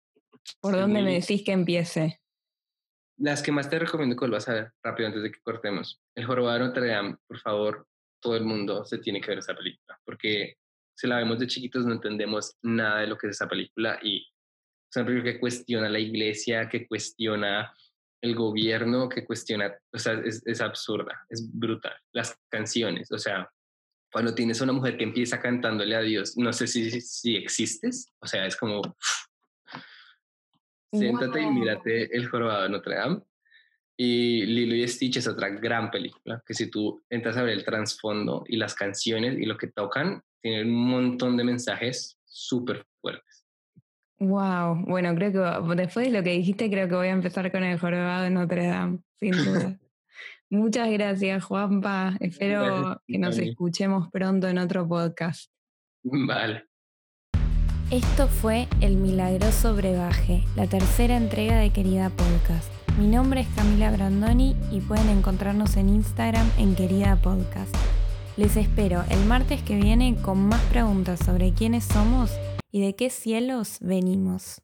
[0.61, 2.21] ¿Por Sí, dónde me decís que empiece?
[3.19, 6.01] Las que más te recomiendo que vuelvas a ver rápido antes de que cortemos.
[6.15, 7.87] El Jorobado de Notre Dame, por favor,
[8.21, 10.57] todo el mundo se tiene que ver esa película, porque
[10.95, 14.19] si la vemos de chiquitos no entendemos nada de lo que es esa película y
[14.19, 17.73] es una película que cuestiona la iglesia, que cuestiona
[18.23, 21.95] el gobierno, que cuestiona, o sea, es, es absurda, es brutal.
[22.13, 23.51] Las canciones, o sea,
[24.13, 28.13] cuando tienes a una mujer que empieza cantándole a Dios, no sé si, si existes,
[28.21, 28.81] o sea, es como,
[30.93, 31.53] siéntate y Wow.
[31.53, 33.21] mírate El Jorobado de Notre Dame.
[33.99, 37.65] Y Lilo y Stitch es otra gran película, que si tú entras a ver el
[37.65, 43.47] trasfondo y las canciones y lo que tocan, tienen un montón de mensajes súper fuertes.
[44.19, 47.65] Wow, bueno, creo que después de lo que dijiste, creo que voy a empezar con
[47.65, 49.79] el jorobado de Notre Dame, sin duda.
[50.51, 52.17] Muchas gracias, Juanpa.
[52.21, 55.51] Espero Gracias, que nos escuchemos pronto en otro podcast.
[56.03, 56.67] Vale.
[57.93, 62.69] Esto fue El Milagroso Brebaje, la tercera entrega de Querida Podcast.
[62.99, 67.73] Mi nombre es Camila Brandoni y pueden encontrarnos en Instagram en Querida Podcast.
[68.37, 72.33] Les espero el martes que viene con más preguntas sobre quiénes somos
[72.73, 74.63] y de qué cielos venimos.